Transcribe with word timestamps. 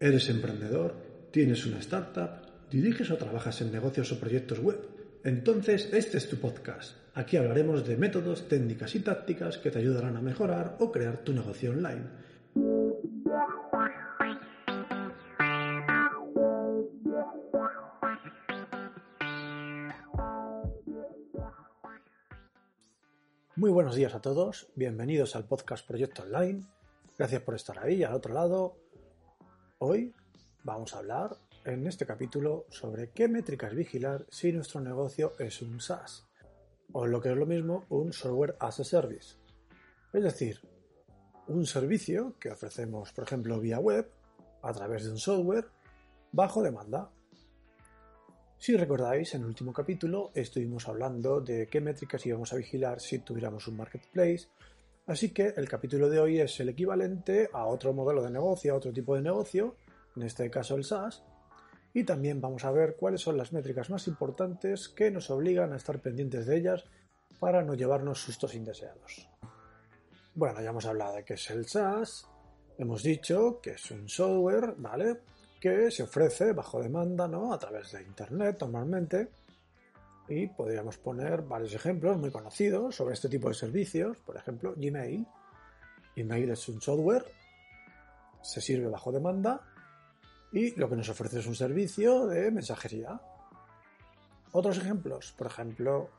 ¿Eres 0.00 0.30
emprendedor? 0.30 0.94
¿Tienes 1.32 1.66
una 1.66 1.80
startup? 1.80 2.70
¿Diriges 2.70 3.10
o 3.10 3.16
trabajas 3.16 3.60
en 3.62 3.72
negocios 3.72 4.12
o 4.12 4.20
proyectos 4.20 4.60
web? 4.60 4.78
Entonces 5.24 5.92
este 5.92 6.18
es 6.18 6.28
tu 6.28 6.36
podcast. 6.36 6.96
Aquí 7.14 7.36
hablaremos 7.36 7.84
de 7.84 7.96
métodos, 7.96 8.46
técnicas 8.46 8.94
y 8.94 9.00
tácticas 9.00 9.58
que 9.58 9.72
te 9.72 9.80
ayudarán 9.80 10.16
a 10.16 10.20
mejorar 10.20 10.76
o 10.78 10.92
crear 10.92 11.24
tu 11.24 11.32
negocio 11.32 11.72
online. 11.72 12.04
Muy 23.56 23.70
buenos 23.70 23.96
días 23.96 24.14
a 24.14 24.20
todos, 24.20 24.68
bienvenidos 24.76 25.34
al 25.34 25.48
podcast 25.48 25.84
Proyecto 25.84 26.22
Online. 26.22 26.64
Gracias 27.18 27.42
por 27.42 27.56
estar 27.56 27.80
ahí 27.80 28.04
al 28.04 28.14
otro 28.14 28.32
lado 28.32 28.87
Hoy 29.80 30.12
vamos 30.64 30.92
a 30.92 30.98
hablar 30.98 31.36
en 31.64 31.86
este 31.86 32.04
capítulo 32.04 32.66
sobre 32.68 33.10
qué 33.10 33.28
métricas 33.28 33.76
vigilar 33.76 34.26
si 34.28 34.52
nuestro 34.52 34.80
negocio 34.80 35.34
es 35.38 35.62
un 35.62 35.80
SaaS 35.80 36.26
o 36.90 37.06
lo 37.06 37.20
que 37.20 37.30
es 37.30 37.36
lo 37.36 37.46
mismo 37.46 37.84
un 37.88 38.12
Software 38.12 38.56
as 38.58 38.80
a 38.80 38.84
Service. 38.84 39.36
Es 40.12 40.24
decir, 40.24 40.60
un 41.46 41.64
servicio 41.64 42.34
que 42.40 42.50
ofrecemos, 42.50 43.12
por 43.12 43.22
ejemplo, 43.22 43.60
vía 43.60 43.78
web 43.78 44.10
a 44.62 44.72
través 44.72 45.04
de 45.04 45.12
un 45.12 45.18
software 45.18 45.68
bajo 46.32 46.60
demanda. 46.60 47.12
Si 48.58 48.76
recordáis, 48.76 49.32
en 49.34 49.42
el 49.42 49.46
último 49.46 49.72
capítulo 49.72 50.32
estuvimos 50.34 50.88
hablando 50.88 51.40
de 51.40 51.68
qué 51.68 51.80
métricas 51.80 52.26
íbamos 52.26 52.52
a 52.52 52.56
vigilar 52.56 52.98
si 52.98 53.20
tuviéramos 53.20 53.68
un 53.68 53.76
marketplace 53.76 54.48
Así 55.08 55.30
que 55.30 55.54
el 55.56 55.66
capítulo 55.66 56.10
de 56.10 56.20
hoy 56.20 56.38
es 56.38 56.60
el 56.60 56.68
equivalente 56.68 57.48
a 57.54 57.64
otro 57.64 57.94
modelo 57.94 58.22
de 58.22 58.30
negocio, 58.30 58.74
a 58.74 58.76
otro 58.76 58.92
tipo 58.92 59.16
de 59.16 59.22
negocio, 59.22 59.74
en 60.14 60.24
este 60.24 60.50
caso 60.50 60.74
el 60.74 60.84
SaaS, 60.84 61.22
y 61.94 62.04
también 62.04 62.42
vamos 62.42 62.66
a 62.66 62.70
ver 62.70 62.94
cuáles 62.94 63.22
son 63.22 63.38
las 63.38 63.54
métricas 63.54 63.88
más 63.88 64.06
importantes 64.06 64.90
que 64.90 65.10
nos 65.10 65.30
obligan 65.30 65.72
a 65.72 65.76
estar 65.76 65.98
pendientes 66.00 66.44
de 66.44 66.58
ellas 66.58 66.84
para 67.40 67.62
no 67.62 67.72
llevarnos 67.72 68.20
sustos 68.20 68.54
indeseados. 68.54 69.30
Bueno, 70.34 70.60
ya 70.60 70.68
hemos 70.68 70.84
hablado 70.84 71.16
de 71.16 71.24
qué 71.24 71.34
es 71.34 71.50
el 71.52 71.66
SaaS, 71.66 72.26
hemos 72.76 73.02
dicho 73.02 73.60
que 73.62 73.70
es 73.70 73.90
un 73.90 74.10
software, 74.10 74.74
¿vale? 74.76 75.20
Que 75.58 75.90
se 75.90 76.02
ofrece 76.02 76.52
bajo 76.52 76.82
demanda, 76.82 77.26
¿no? 77.26 77.54
A 77.54 77.58
través 77.58 77.92
de 77.92 78.02
Internet 78.02 78.58
normalmente 78.60 79.30
y 80.28 80.46
podríamos 80.46 80.98
poner 80.98 81.42
varios 81.42 81.74
ejemplos 81.74 82.18
muy 82.18 82.30
conocidos 82.30 82.94
sobre 82.94 83.14
este 83.14 83.28
tipo 83.28 83.48
de 83.48 83.54
servicios. 83.54 84.18
Por 84.18 84.36
ejemplo, 84.36 84.74
Gmail. 84.76 85.26
Gmail 86.16 86.50
es 86.50 86.68
un 86.68 86.80
software, 86.80 87.24
se 88.42 88.60
sirve 88.60 88.88
bajo 88.88 89.12
demanda 89.12 89.60
y 90.52 90.78
lo 90.78 90.88
que 90.88 90.96
nos 90.96 91.08
ofrece 91.08 91.38
es 91.38 91.46
un 91.46 91.54
servicio 91.54 92.26
de 92.26 92.50
mensajería. 92.50 93.20
Otros 94.52 94.78
ejemplos, 94.78 95.32
por 95.36 95.46
ejemplo, 95.46 96.10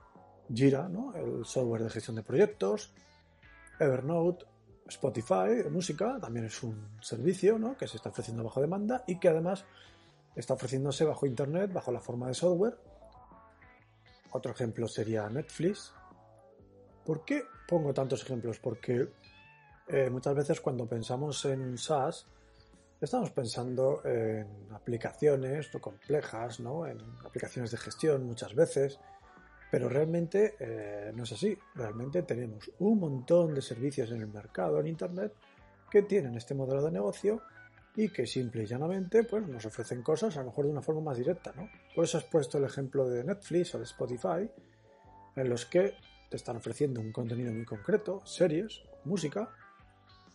Jira, 0.53 0.87
¿no? 0.87 1.13
el 1.15 1.45
software 1.45 1.83
de 1.83 1.89
gestión 1.89 2.15
de 2.15 2.23
proyectos, 2.23 2.93
Evernote, 3.79 4.45
Spotify, 4.87 5.69
música, 5.69 6.17
también 6.19 6.45
es 6.45 6.63
un 6.63 6.97
servicio 7.01 7.59
¿no? 7.59 7.77
que 7.77 7.87
se 7.87 7.97
está 7.97 8.09
ofreciendo 8.09 8.43
bajo 8.43 8.61
demanda 8.61 9.03
y 9.05 9.19
que 9.19 9.29
además 9.29 9.65
está 10.35 10.53
ofreciéndose 10.53 11.05
bajo 11.05 11.25
Internet, 11.25 11.71
bajo 11.73 11.91
la 11.91 11.99
forma 11.99 12.27
de 12.27 12.33
software 12.33 12.77
otro 14.31 14.51
ejemplo 14.51 14.87
sería 14.87 15.29
Netflix. 15.29 15.93
¿Por 17.05 17.25
qué 17.25 17.43
pongo 17.67 17.93
tantos 17.93 18.23
ejemplos? 18.23 18.59
Porque 18.59 19.07
eh, 19.87 20.09
muchas 20.09 20.35
veces 20.35 20.61
cuando 20.61 20.85
pensamos 20.87 21.43
en 21.45 21.77
SaaS, 21.77 22.27
estamos 23.01 23.31
pensando 23.31 24.01
en 24.05 24.71
aplicaciones 24.71 25.69
complejas, 25.81 26.59
¿no? 26.59 26.85
en 26.85 26.99
aplicaciones 27.25 27.71
de 27.71 27.77
gestión 27.77 28.25
muchas 28.25 28.53
veces, 28.53 28.99
pero 29.71 29.87
realmente 29.87 30.55
eh, 30.59 31.11
no 31.15 31.23
es 31.23 31.31
así. 31.31 31.57
Realmente 31.75 32.23
tenemos 32.23 32.69
un 32.79 32.99
montón 32.99 33.53
de 33.53 33.61
servicios 33.61 34.11
en 34.11 34.21
el 34.21 34.27
mercado, 34.27 34.79
en 34.79 34.87
Internet, 34.87 35.33
que 35.89 36.03
tienen 36.03 36.35
este 36.35 36.53
modelo 36.53 36.83
de 36.83 36.91
negocio 36.91 37.41
y 37.99 38.07
que 38.07 38.25
simple 38.25 38.63
y 38.63 38.65
llanamente 38.65 39.25
pues, 39.25 39.45
nos 39.45 39.65
ofrecen 39.65 40.01
cosas 40.01 40.37
a 40.37 40.39
lo 40.39 40.45
mejor 40.45 40.65
de 40.65 40.71
una 40.71 40.81
forma 40.81 41.01
más 41.01 41.17
directa. 41.17 41.51
¿no? 41.53 41.69
Por 41.93 42.05
eso 42.05 42.17
has 42.17 42.23
puesto 42.23 42.57
el 42.57 42.63
ejemplo 42.63 43.09
de 43.09 43.25
Netflix 43.25 43.75
o 43.75 43.77
de 43.77 43.83
Spotify, 43.83 44.49
en 45.35 45.49
los 45.49 45.65
que 45.65 45.95
te 46.29 46.37
están 46.37 46.55
ofreciendo 46.55 47.01
un 47.01 47.11
contenido 47.11 47.51
muy 47.51 47.65
concreto, 47.65 48.21
series, 48.25 48.83
música, 49.03 49.49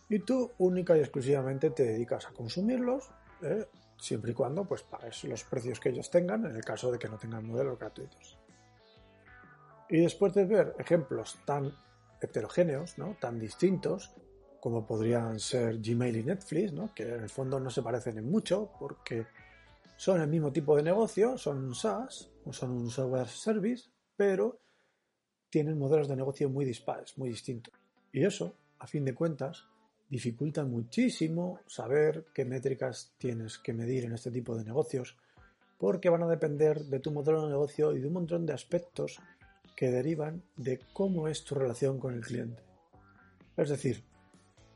y 0.09 0.19
tú 0.19 0.51
única 0.59 0.95
y 0.95 0.99
exclusivamente 0.99 1.71
te 1.71 1.85
dedicas 1.85 2.27
a 2.27 2.33
consumirlos, 2.33 3.09
¿eh? 3.41 3.65
siempre 3.97 4.33
y 4.33 4.35
cuando 4.35 4.65
pues 4.65 4.83
pagues 4.83 5.23
los 5.23 5.43
precios 5.43 5.79
que 5.79 5.89
ellos 5.89 6.11
tengan, 6.11 6.45
en 6.45 6.55
el 6.55 6.63
caso 6.63 6.91
de 6.91 6.99
que 6.99 7.09
no 7.09 7.17
tengan 7.17 7.47
modelos 7.47 7.79
gratuitos. 7.79 8.37
Y 9.89 10.01
después 10.01 10.35
de 10.35 10.45
ver 10.45 10.75
ejemplos 10.77 11.39
tan 11.45 11.73
heterogéneos, 12.21 12.99
¿no? 12.99 13.17
tan 13.19 13.39
distintos, 13.39 14.13
como 14.65 14.83
podrían 14.83 15.39
ser 15.39 15.79
Gmail 15.79 16.17
y 16.17 16.23
Netflix, 16.23 16.73
¿no? 16.73 16.91
que 16.91 17.03
en 17.03 17.21
el 17.21 17.29
fondo 17.29 17.59
no 17.59 17.69
se 17.69 17.83
parecen 17.83 18.17
en 18.17 18.31
mucho 18.31 18.71
porque 18.79 19.27
son 19.95 20.19
el 20.21 20.27
mismo 20.27 20.51
tipo 20.51 20.75
de 20.75 20.81
negocio, 20.81 21.37
son 21.37 21.63
un 21.65 21.75
SaaS, 21.75 22.31
son 22.49 22.71
un 22.71 22.89
software 22.89 23.27
service, 23.27 23.91
pero 24.17 24.57
tienen 25.51 25.77
modelos 25.77 26.07
de 26.07 26.15
negocio 26.15 26.49
muy 26.49 26.65
dispares, 26.65 27.15
muy 27.15 27.29
distintos. 27.29 27.75
Y 28.11 28.25
eso, 28.25 28.55
a 28.79 28.87
fin 28.87 29.05
de 29.05 29.13
cuentas, 29.13 29.67
dificulta 30.09 30.65
muchísimo 30.65 31.59
saber 31.67 32.25
qué 32.33 32.43
métricas 32.43 33.13
tienes 33.19 33.59
que 33.59 33.71
medir 33.71 34.05
en 34.05 34.13
este 34.13 34.31
tipo 34.31 34.57
de 34.57 34.65
negocios, 34.65 35.15
porque 35.77 36.09
van 36.09 36.23
a 36.23 36.27
depender 36.27 36.85
de 36.85 36.99
tu 36.99 37.11
modelo 37.11 37.43
de 37.43 37.49
negocio 37.49 37.95
y 37.95 37.99
de 37.99 38.07
un 38.07 38.13
montón 38.13 38.47
de 38.47 38.53
aspectos 38.53 39.19
que 39.75 39.91
derivan 39.91 40.41
de 40.57 40.79
cómo 40.91 41.27
es 41.27 41.43
tu 41.43 41.53
relación 41.53 41.99
con 41.99 42.15
el 42.15 42.21
cliente. 42.21 42.63
Es 43.57 43.69
decir, 43.69 44.03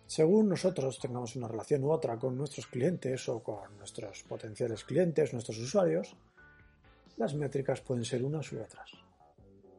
según 0.10 0.50
nosotros 0.50 0.98
tengamos 0.98 1.36
una 1.36 1.48
relación 1.48 1.84
u 1.84 1.92
otra 1.92 2.18
con 2.18 2.36
nuestros 2.36 2.66
clientes 2.66 3.30
o 3.30 3.44
con 3.44 3.78
nuestros 3.78 4.24
potenciales 4.24 4.84
clientes, 4.84 5.34
nuestros 5.34 5.60
usuarios, 5.60 6.16
las 7.18 7.36
métricas 7.36 7.82
pueden 7.82 8.04
ser 8.04 8.24
unas 8.24 8.52
u 8.52 8.60
otras. 8.60 8.90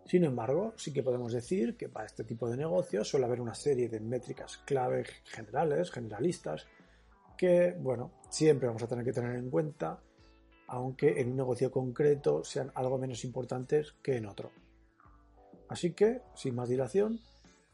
Sin 0.06 0.22
embargo, 0.22 0.72
sí 0.76 0.92
que 0.92 1.02
podemos 1.02 1.32
decir 1.32 1.76
que 1.76 1.88
para 1.88 2.06
este 2.06 2.22
tipo 2.22 2.48
de 2.48 2.56
negocios 2.56 3.08
suele 3.08 3.26
haber 3.26 3.40
una 3.40 3.54
serie 3.54 3.88
de 3.88 3.98
métricas 3.98 4.58
clave 4.58 5.04
generales, 5.24 5.90
generalistas, 5.90 6.68
que, 7.36 7.74
bueno, 7.80 8.12
siempre 8.28 8.68
vamos 8.68 8.84
a 8.84 8.86
tener 8.86 9.04
que 9.04 9.12
tener 9.12 9.34
en 9.34 9.50
cuenta, 9.50 10.00
aunque 10.68 11.20
en 11.20 11.30
un 11.30 11.36
negocio 11.38 11.72
concreto 11.72 12.44
sean 12.44 12.70
algo 12.76 12.98
menos 12.98 13.24
importantes 13.24 13.96
que 14.00 14.18
en 14.18 14.26
otro. 14.26 14.52
Así 15.68 15.90
que, 15.92 16.22
sin 16.36 16.54
más 16.54 16.68
dilación, 16.68 17.18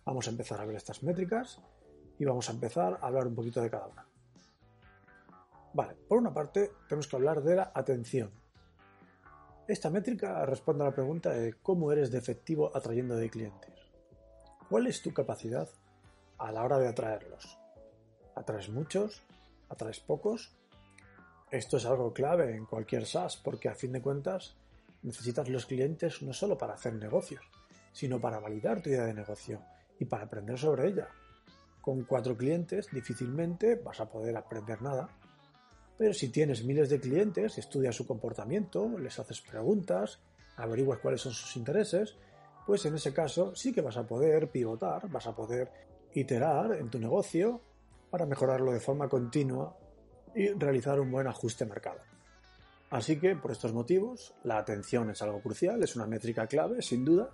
vamos 0.06 0.26
a 0.26 0.30
empezar 0.30 0.58
a 0.58 0.64
ver 0.64 0.76
estas 0.76 1.02
métricas 1.02 1.60
y 2.18 2.24
vamos 2.24 2.48
a 2.48 2.52
empezar 2.52 2.98
a 3.00 3.06
hablar 3.06 3.26
un 3.26 3.34
poquito 3.34 3.60
de 3.60 3.70
cada 3.70 3.86
una. 3.86 4.06
Vale, 5.74 5.94
por 6.08 6.18
una 6.18 6.32
parte 6.32 6.72
tenemos 6.88 7.06
que 7.06 7.16
hablar 7.16 7.42
de 7.42 7.56
la 7.56 7.72
atención. 7.74 8.30
Esta 9.68 9.90
métrica 9.90 10.46
responde 10.46 10.84
a 10.84 10.86
la 10.86 10.94
pregunta 10.94 11.30
de 11.30 11.54
cómo 11.54 11.92
eres 11.92 12.10
de 12.10 12.18
efectivo 12.18 12.70
atrayendo 12.74 13.16
de 13.16 13.28
clientes. 13.28 13.74
¿Cuál 14.70 14.86
es 14.86 15.02
tu 15.02 15.12
capacidad 15.12 15.68
a 16.38 16.52
la 16.52 16.64
hora 16.64 16.78
de 16.78 16.88
atraerlos? 16.88 17.58
¿Atraes 18.34 18.70
muchos? 18.70 19.22
¿Atraes 19.68 20.00
pocos? 20.00 20.56
Esto 21.50 21.76
es 21.76 21.84
algo 21.84 22.12
clave 22.12 22.56
en 22.56 22.66
cualquier 22.66 23.06
SaaS 23.06 23.36
porque 23.36 23.68
a 23.68 23.74
fin 23.74 23.92
de 23.92 24.02
cuentas 24.02 24.56
necesitas 25.02 25.48
los 25.48 25.66
clientes 25.66 26.22
no 26.22 26.32
solo 26.32 26.56
para 26.56 26.74
hacer 26.74 26.94
negocios, 26.94 27.44
sino 27.92 28.20
para 28.20 28.40
validar 28.40 28.82
tu 28.82 28.90
idea 28.90 29.04
de 29.04 29.14
negocio 29.14 29.62
y 29.98 30.06
para 30.06 30.24
aprender 30.24 30.58
sobre 30.58 30.88
ella 30.88 31.08
con 31.86 32.02
cuatro 32.02 32.36
clientes 32.36 32.88
difícilmente 32.90 33.76
vas 33.76 34.00
a 34.00 34.10
poder 34.10 34.36
aprender 34.36 34.82
nada. 34.82 35.08
Pero 35.96 36.12
si 36.12 36.30
tienes 36.30 36.64
miles 36.64 36.90
de 36.90 36.98
clientes, 36.98 37.58
estudias 37.58 37.94
su 37.94 38.04
comportamiento, 38.04 38.98
les 38.98 39.16
haces 39.20 39.40
preguntas, 39.40 40.18
averiguas 40.56 40.98
cuáles 40.98 41.20
son 41.20 41.32
sus 41.32 41.56
intereses, 41.56 42.16
pues 42.66 42.84
en 42.86 42.96
ese 42.96 43.14
caso 43.14 43.54
sí 43.54 43.72
que 43.72 43.82
vas 43.82 43.96
a 43.96 44.04
poder 44.04 44.50
pivotar, 44.50 45.08
vas 45.08 45.28
a 45.28 45.36
poder 45.36 45.70
iterar 46.12 46.72
en 46.72 46.90
tu 46.90 46.98
negocio 46.98 47.60
para 48.10 48.26
mejorarlo 48.26 48.72
de 48.72 48.80
forma 48.80 49.08
continua 49.08 49.76
y 50.34 50.48
realizar 50.48 50.98
un 50.98 51.12
buen 51.12 51.28
ajuste 51.28 51.66
mercado. 51.66 52.00
Así 52.90 53.20
que 53.20 53.36
por 53.36 53.52
estos 53.52 53.72
motivos, 53.72 54.34
la 54.42 54.58
atención 54.58 55.08
es 55.10 55.22
algo 55.22 55.40
crucial, 55.40 55.84
es 55.84 55.94
una 55.94 56.08
métrica 56.08 56.48
clave, 56.48 56.82
sin 56.82 57.04
duda, 57.04 57.30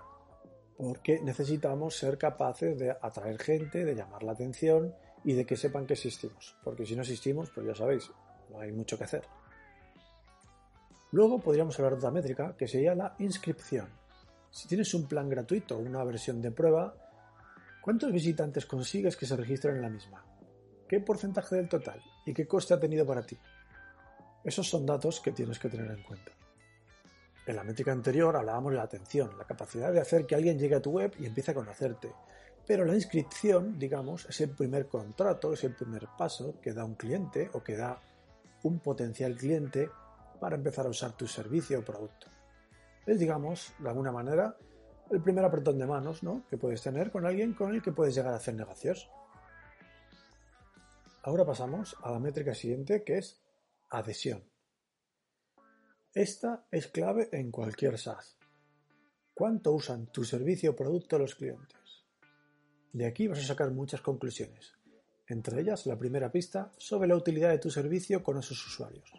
porque 0.76 1.20
necesitamos 1.22 1.96
ser 1.96 2.18
capaces 2.18 2.78
de 2.78 2.90
atraer 2.90 3.38
gente, 3.38 3.84
de 3.84 3.94
llamar 3.94 4.22
la 4.22 4.32
atención 4.32 4.94
y 5.24 5.34
de 5.34 5.44
que 5.44 5.56
sepan 5.56 5.86
que 5.86 5.94
existimos, 5.94 6.56
porque 6.64 6.84
si 6.84 6.96
no 6.96 7.02
existimos, 7.02 7.50
pues 7.50 7.66
ya 7.66 7.74
sabéis, 7.74 8.10
no 8.50 8.60
hay 8.60 8.72
mucho 8.72 8.98
que 8.98 9.04
hacer. 9.04 9.22
Luego 11.12 11.40
podríamos 11.40 11.78
hablar 11.78 11.92
de 11.92 11.98
otra 11.98 12.10
métrica 12.10 12.56
que 12.56 12.66
sería 12.66 12.94
la 12.94 13.14
inscripción. 13.18 13.88
Si 14.50 14.66
tienes 14.66 14.92
un 14.94 15.06
plan 15.06 15.28
gratuito 15.28 15.76
o 15.76 15.80
una 15.80 16.02
versión 16.04 16.40
de 16.40 16.50
prueba, 16.50 16.94
¿cuántos 17.82 18.10
visitantes 18.12 18.66
consigues 18.66 19.16
que 19.16 19.26
se 19.26 19.36
registren 19.36 19.76
en 19.76 19.82
la 19.82 19.90
misma? 19.90 20.24
¿Qué 20.88 21.00
porcentaje 21.00 21.56
del 21.56 21.68
total? 21.68 22.02
¿Y 22.26 22.34
qué 22.34 22.46
coste 22.46 22.74
ha 22.74 22.80
tenido 22.80 23.06
para 23.06 23.24
ti? 23.24 23.38
Esos 24.44 24.68
son 24.68 24.84
datos 24.84 25.20
que 25.20 25.32
tienes 25.32 25.58
que 25.58 25.68
tener 25.68 25.90
en 25.90 26.02
cuenta. 26.02 26.32
En 27.44 27.56
la 27.56 27.64
métrica 27.64 27.90
anterior 27.90 28.36
hablábamos 28.36 28.70
de 28.72 28.78
la 28.78 28.84
atención, 28.84 29.36
la 29.36 29.44
capacidad 29.44 29.92
de 29.92 30.00
hacer 30.00 30.26
que 30.26 30.36
alguien 30.36 30.58
llegue 30.58 30.76
a 30.76 30.82
tu 30.82 30.92
web 30.92 31.12
y 31.18 31.26
empiece 31.26 31.50
a 31.50 31.54
conocerte. 31.54 32.12
Pero 32.66 32.84
la 32.84 32.94
inscripción, 32.94 33.78
digamos, 33.78 34.26
es 34.26 34.40
el 34.40 34.50
primer 34.50 34.86
contrato, 34.86 35.52
es 35.52 35.64
el 35.64 35.74
primer 35.74 36.06
paso 36.16 36.60
que 36.60 36.72
da 36.72 36.84
un 36.84 36.94
cliente 36.94 37.50
o 37.52 37.62
que 37.62 37.76
da 37.76 38.00
un 38.62 38.78
potencial 38.78 39.36
cliente 39.36 39.90
para 40.40 40.54
empezar 40.54 40.86
a 40.86 40.90
usar 40.90 41.12
tu 41.16 41.26
servicio 41.26 41.80
o 41.80 41.84
producto. 41.84 42.28
Es, 43.06 43.18
digamos, 43.18 43.74
de 43.80 43.88
alguna 43.88 44.12
manera, 44.12 44.56
el 45.10 45.20
primer 45.20 45.44
apretón 45.44 45.78
de 45.78 45.86
manos 45.86 46.22
¿no? 46.22 46.46
que 46.48 46.56
puedes 46.56 46.80
tener 46.80 47.10
con 47.10 47.26
alguien 47.26 47.54
con 47.54 47.74
el 47.74 47.82
que 47.82 47.90
puedes 47.90 48.14
llegar 48.14 48.32
a 48.32 48.36
hacer 48.36 48.54
negocios. 48.54 49.10
Ahora 51.24 51.44
pasamos 51.44 51.96
a 52.02 52.12
la 52.12 52.20
métrica 52.20 52.54
siguiente 52.54 53.02
que 53.02 53.18
es 53.18 53.42
adhesión. 53.90 54.51
Esta 56.14 56.66
es 56.70 56.88
clave 56.88 57.30
en 57.32 57.50
cualquier 57.50 57.98
SaaS. 57.98 58.36
¿Cuánto 59.32 59.72
usan 59.72 60.08
tu 60.08 60.24
servicio 60.24 60.72
o 60.72 60.76
producto 60.76 61.18
los 61.18 61.34
clientes? 61.34 62.04
De 62.92 63.06
aquí 63.06 63.28
vas 63.28 63.38
a 63.38 63.46
sacar 63.46 63.70
muchas 63.70 64.02
conclusiones, 64.02 64.74
entre 65.26 65.62
ellas 65.62 65.86
la 65.86 65.96
primera 65.96 66.30
pista 66.30 66.70
sobre 66.76 67.08
la 67.08 67.16
utilidad 67.16 67.48
de 67.48 67.58
tu 67.58 67.70
servicio 67.70 68.22
con 68.22 68.38
esos 68.38 68.62
usuarios. 68.66 69.10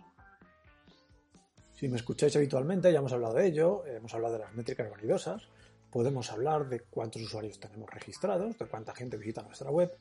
Si 1.73 1.89
me 1.89 1.95
escucháis 1.95 2.35
habitualmente, 2.35 2.93
ya 2.93 2.99
hemos 2.99 3.13
hablado 3.13 3.33
de 3.33 3.47
ello, 3.47 3.83
hemos 3.87 4.13
hablado 4.13 4.35
de 4.35 4.41
las 4.41 4.53
métricas 4.53 4.91
vanidosas, 4.91 5.41
podemos 5.89 6.31
hablar 6.31 6.69
de 6.69 6.81
cuántos 6.81 7.23
usuarios 7.23 7.59
tenemos 7.59 7.89
registrados, 7.89 8.55
de 8.59 8.67
cuánta 8.67 8.93
gente 8.93 9.17
visita 9.17 9.41
nuestra 9.41 9.71
web, 9.71 9.97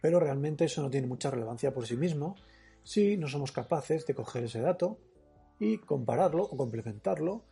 pero 0.00 0.20
realmente 0.20 0.66
eso 0.66 0.80
no 0.80 0.90
tiene 0.90 1.08
mucha 1.08 1.28
relevancia 1.28 1.74
por 1.74 1.88
sí 1.88 1.96
mismo 1.96 2.36
si 2.84 3.16
no 3.16 3.26
somos 3.26 3.50
capaces 3.50 4.06
de 4.06 4.14
coger 4.14 4.44
ese 4.44 4.60
dato 4.60 5.00
y 5.58 5.78
compararlo 5.78 6.44
o 6.44 6.56
complementarlo 6.56 7.42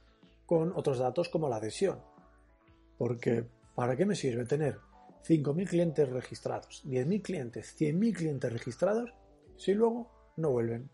con 0.47 0.73
otros 0.75 0.99
datos 0.99 1.29
como 1.29 1.49
la 1.49 1.57
adhesión. 1.57 2.01
Porque, 2.99 3.47
¿para 3.75 3.97
qué 3.97 4.07
me 4.07 4.15
sirve 4.15 4.45
tener 4.45 4.79
5.000 5.27 5.69
clientes 5.69 6.09
registrados, 6.09 6.85
10.000 6.87 7.23
clientes, 7.23 7.77
100.000 7.79 8.15
clientes 8.15 8.53
registrados 8.53 9.15
si 9.57 9.75
luego 9.75 10.11
no 10.37 10.51
vuelven? 10.51 10.91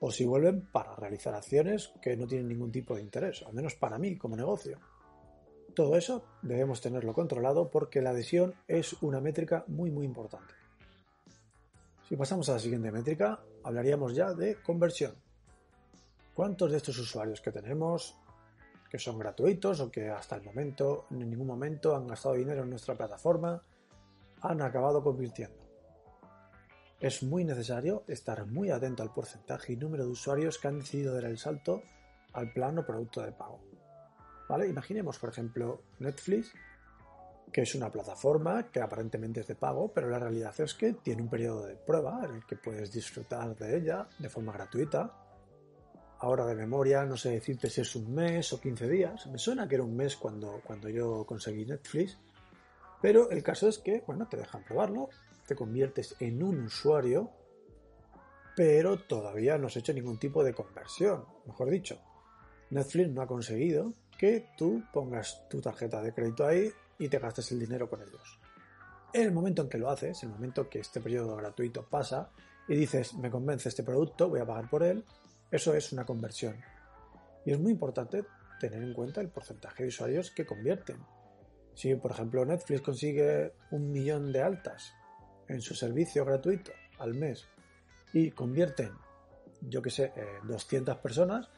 O 0.00 0.10
si 0.10 0.24
vuelven 0.24 0.68
para 0.72 0.94
realizar 0.96 1.34
acciones 1.34 1.92
que 2.02 2.16
no 2.16 2.26
tienen 2.26 2.48
ningún 2.48 2.72
tipo 2.72 2.94
de 2.94 3.02
interés, 3.02 3.42
al 3.46 3.54
menos 3.54 3.74
para 3.74 3.98
mí 3.98 4.16
como 4.16 4.36
negocio. 4.36 4.78
Todo 5.74 5.96
eso 5.96 6.24
debemos 6.42 6.80
tenerlo 6.80 7.12
controlado 7.12 7.70
porque 7.70 8.00
la 8.00 8.10
adhesión 8.10 8.54
es 8.66 8.94
una 9.02 9.20
métrica 9.20 9.64
muy 9.68 9.90
muy 9.90 10.06
importante. 10.06 10.54
Si 12.08 12.16
pasamos 12.16 12.48
a 12.48 12.52
la 12.52 12.58
siguiente 12.58 12.92
métrica, 12.92 13.40
hablaríamos 13.64 14.14
ya 14.14 14.32
de 14.32 14.56
conversión. 14.62 15.25
¿Cuántos 16.36 16.70
de 16.70 16.76
estos 16.76 16.98
usuarios 16.98 17.40
que 17.40 17.50
tenemos, 17.50 18.14
que 18.90 18.98
son 18.98 19.18
gratuitos 19.18 19.80
o 19.80 19.90
que 19.90 20.10
hasta 20.10 20.36
el 20.36 20.42
momento, 20.42 21.06
en 21.10 21.30
ningún 21.30 21.46
momento 21.46 21.96
han 21.96 22.06
gastado 22.06 22.34
dinero 22.34 22.62
en 22.62 22.68
nuestra 22.68 22.94
plataforma, 22.94 23.62
han 24.42 24.60
acabado 24.60 25.02
convirtiendo? 25.02 25.56
Es 27.00 27.22
muy 27.22 27.42
necesario 27.42 28.04
estar 28.06 28.44
muy 28.44 28.70
atento 28.70 29.02
al 29.02 29.14
porcentaje 29.14 29.72
y 29.72 29.76
número 29.76 30.04
de 30.04 30.10
usuarios 30.10 30.58
que 30.58 30.68
han 30.68 30.80
decidido 30.80 31.14
dar 31.14 31.24
el 31.24 31.38
salto 31.38 31.82
al 32.34 32.52
plano 32.52 32.84
producto 32.84 33.22
de 33.22 33.32
pago. 33.32 33.58
Imaginemos, 34.68 35.18
por 35.18 35.30
ejemplo, 35.30 35.84
Netflix, 36.00 36.52
que 37.50 37.62
es 37.62 37.74
una 37.74 37.90
plataforma 37.90 38.70
que 38.70 38.82
aparentemente 38.82 39.40
es 39.40 39.46
de 39.46 39.54
pago, 39.54 39.90
pero 39.90 40.10
la 40.10 40.18
realidad 40.18 40.54
es 40.60 40.74
que 40.74 40.92
tiene 40.92 41.22
un 41.22 41.30
periodo 41.30 41.64
de 41.64 41.76
prueba 41.76 42.20
en 42.26 42.34
el 42.34 42.44
que 42.44 42.56
puedes 42.56 42.92
disfrutar 42.92 43.56
de 43.56 43.78
ella 43.78 44.06
de 44.18 44.28
forma 44.28 44.52
gratuita 44.52 45.22
ahora 46.20 46.46
de 46.46 46.54
memoria, 46.54 47.04
no 47.04 47.16
sé 47.16 47.30
decirte 47.30 47.68
si 47.68 47.80
es 47.80 47.96
un 47.96 48.14
mes 48.14 48.52
o 48.52 48.60
15 48.60 48.88
días. 48.88 49.26
Me 49.26 49.38
suena 49.38 49.68
que 49.68 49.74
era 49.76 49.84
un 49.84 49.96
mes 49.96 50.16
cuando, 50.16 50.60
cuando 50.64 50.88
yo 50.88 51.24
conseguí 51.24 51.64
Netflix. 51.64 52.18
Pero 53.02 53.30
el 53.30 53.42
caso 53.42 53.68
es 53.68 53.78
que, 53.78 54.02
bueno, 54.06 54.26
te 54.26 54.36
dejan 54.36 54.64
probarlo, 54.64 55.10
te 55.46 55.54
conviertes 55.54 56.16
en 56.18 56.42
un 56.42 56.64
usuario, 56.64 57.30
pero 58.56 58.98
todavía 58.98 59.58
no 59.58 59.66
has 59.66 59.76
hecho 59.76 59.92
ningún 59.92 60.18
tipo 60.18 60.42
de 60.42 60.54
conversión. 60.54 61.24
Mejor 61.44 61.70
dicho, 61.70 61.98
Netflix 62.70 63.10
no 63.10 63.22
ha 63.22 63.26
conseguido 63.26 63.92
que 64.18 64.48
tú 64.56 64.82
pongas 64.92 65.46
tu 65.48 65.60
tarjeta 65.60 66.00
de 66.02 66.12
crédito 66.12 66.46
ahí 66.46 66.70
y 66.98 67.08
te 67.08 67.18
gastes 67.18 67.52
el 67.52 67.60
dinero 67.60 67.88
con 67.88 68.00
ellos. 68.00 68.40
En 69.12 69.22
el 69.22 69.32
momento 69.32 69.62
en 69.62 69.68
que 69.68 69.78
lo 69.78 69.90
haces, 69.90 70.22
el 70.22 70.30
momento 70.30 70.68
que 70.68 70.80
este 70.80 71.00
periodo 71.00 71.36
gratuito 71.36 71.84
pasa 71.84 72.30
y 72.66 72.74
dices, 72.74 73.14
me 73.14 73.30
convence 73.30 73.68
este 73.68 73.82
producto, 73.82 74.28
voy 74.28 74.40
a 74.40 74.46
pagar 74.46 74.68
por 74.68 74.82
él, 74.82 75.04
eso 75.50 75.74
es 75.74 75.92
una 75.92 76.04
conversión. 76.04 76.56
Y 77.44 77.52
es 77.52 77.58
muy 77.58 77.72
importante 77.72 78.24
tener 78.58 78.82
en 78.82 78.94
cuenta 78.94 79.20
el 79.20 79.28
porcentaje 79.28 79.82
de 79.82 79.88
usuarios 79.88 80.30
que 80.30 80.46
convierten. 80.46 80.98
Si, 81.74 81.94
por 81.94 82.10
ejemplo, 82.10 82.44
Netflix 82.44 82.80
consigue 82.80 83.52
un 83.70 83.92
millón 83.92 84.32
de 84.32 84.42
altas 84.42 84.94
en 85.48 85.60
su 85.60 85.74
servicio 85.74 86.24
gratuito 86.24 86.72
al 86.98 87.14
mes 87.14 87.46
y 88.12 88.30
convierten, 88.30 88.92
yo 89.60 89.82
que 89.82 89.90
sé, 89.90 90.12
200 90.44 90.96
personas, 90.98 91.50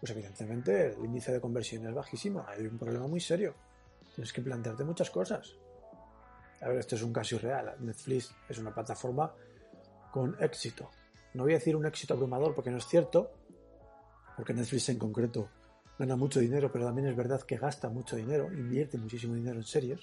pues 0.00 0.12
evidentemente 0.12 0.92
el 0.92 1.04
índice 1.04 1.32
de 1.32 1.40
conversión 1.40 1.86
es 1.86 1.94
bajísimo. 1.94 2.44
Hay 2.46 2.66
un 2.66 2.78
problema 2.78 3.06
muy 3.06 3.20
serio. 3.20 3.54
Tienes 4.14 4.32
que 4.32 4.42
plantearte 4.42 4.84
muchas 4.84 5.10
cosas. 5.10 5.56
A 6.60 6.68
ver, 6.68 6.78
esto 6.78 6.94
es 6.94 7.02
un 7.02 7.12
caso 7.12 7.38
real. 7.38 7.74
Netflix 7.80 8.34
es 8.48 8.58
una 8.58 8.72
plataforma 8.72 9.34
con 10.10 10.36
éxito. 10.40 10.90
No 11.36 11.42
voy 11.42 11.52
a 11.52 11.56
decir 11.56 11.76
un 11.76 11.84
éxito 11.84 12.14
abrumador 12.14 12.54
porque 12.54 12.70
no 12.70 12.78
es 12.78 12.86
cierto, 12.86 13.30
porque 14.36 14.54
Netflix 14.54 14.88
en 14.88 14.98
concreto 14.98 15.50
gana 15.98 16.16
mucho 16.16 16.40
dinero, 16.40 16.72
pero 16.72 16.86
también 16.86 17.08
es 17.08 17.14
verdad 17.14 17.42
que 17.42 17.58
gasta 17.58 17.90
mucho 17.90 18.16
dinero, 18.16 18.50
invierte 18.50 18.96
muchísimo 18.96 19.34
dinero 19.34 19.58
en 19.58 19.64
series, 19.64 20.00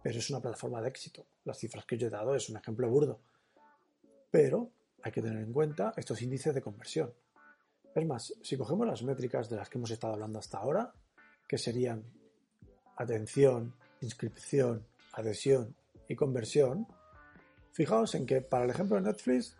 pero 0.00 0.16
es 0.16 0.30
una 0.30 0.38
plataforma 0.38 0.80
de 0.80 0.90
éxito. 0.90 1.26
Las 1.44 1.58
cifras 1.58 1.84
que 1.86 1.98
yo 1.98 2.06
he 2.06 2.10
dado 2.10 2.36
es 2.36 2.48
un 2.48 2.56
ejemplo 2.56 2.88
burdo. 2.88 3.18
Pero 4.30 4.70
hay 5.02 5.10
que 5.10 5.22
tener 5.22 5.42
en 5.42 5.52
cuenta 5.52 5.92
estos 5.96 6.22
índices 6.22 6.54
de 6.54 6.62
conversión. 6.62 7.12
Es 7.92 8.06
más, 8.06 8.32
si 8.42 8.56
cogemos 8.56 8.86
las 8.86 9.02
métricas 9.02 9.50
de 9.50 9.56
las 9.56 9.68
que 9.68 9.78
hemos 9.78 9.90
estado 9.90 10.12
hablando 10.12 10.38
hasta 10.38 10.58
ahora, 10.58 10.94
que 11.48 11.58
serían 11.58 12.04
atención, 12.96 13.74
inscripción, 14.00 14.86
adhesión 15.14 15.74
y 16.06 16.14
conversión, 16.14 16.86
fijaos 17.72 18.14
en 18.14 18.24
que 18.24 18.40
para 18.40 18.64
el 18.64 18.70
ejemplo 18.70 18.94
de 18.94 19.02
Netflix 19.02 19.56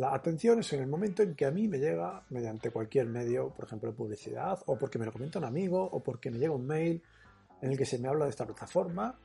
la 0.00 0.14
atención 0.14 0.60
es 0.60 0.72
en 0.72 0.80
el 0.80 0.86
momento 0.86 1.22
en 1.22 1.34
que 1.34 1.44
a 1.44 1.50
mí 1.50 1.68
me 1.68 1.78
llega 1.78 2.24
mediante 2.30 2.70
cualquier 2.70 3.04
medio, 3.04 3.50
por 3.50 3.66
ejemplo 3.66 3.94
publicidad, 3.94 4.58
o 4.64 4.78
porque 4.78 4.98
me 4.98 5.04
lo 5.04 5.12
comenta 5.12 5.38
un 5.38 5.44
amigo, 5.44 5.82
o 5.82 6.02
porque 6.02 6.30
me 6.30 6.38
llega 6.38 6.54
un 6.54 6.66
mail 6.66 7.02
en 7.60 7.70
el 7.70 7.76
que 7.76 7.84
se 7.84 7.98
me 7.98 8.08
habla 8.08 8.24
de 8.24 8.30
esta 8.30 8.46
plataforma, 8.46 9.18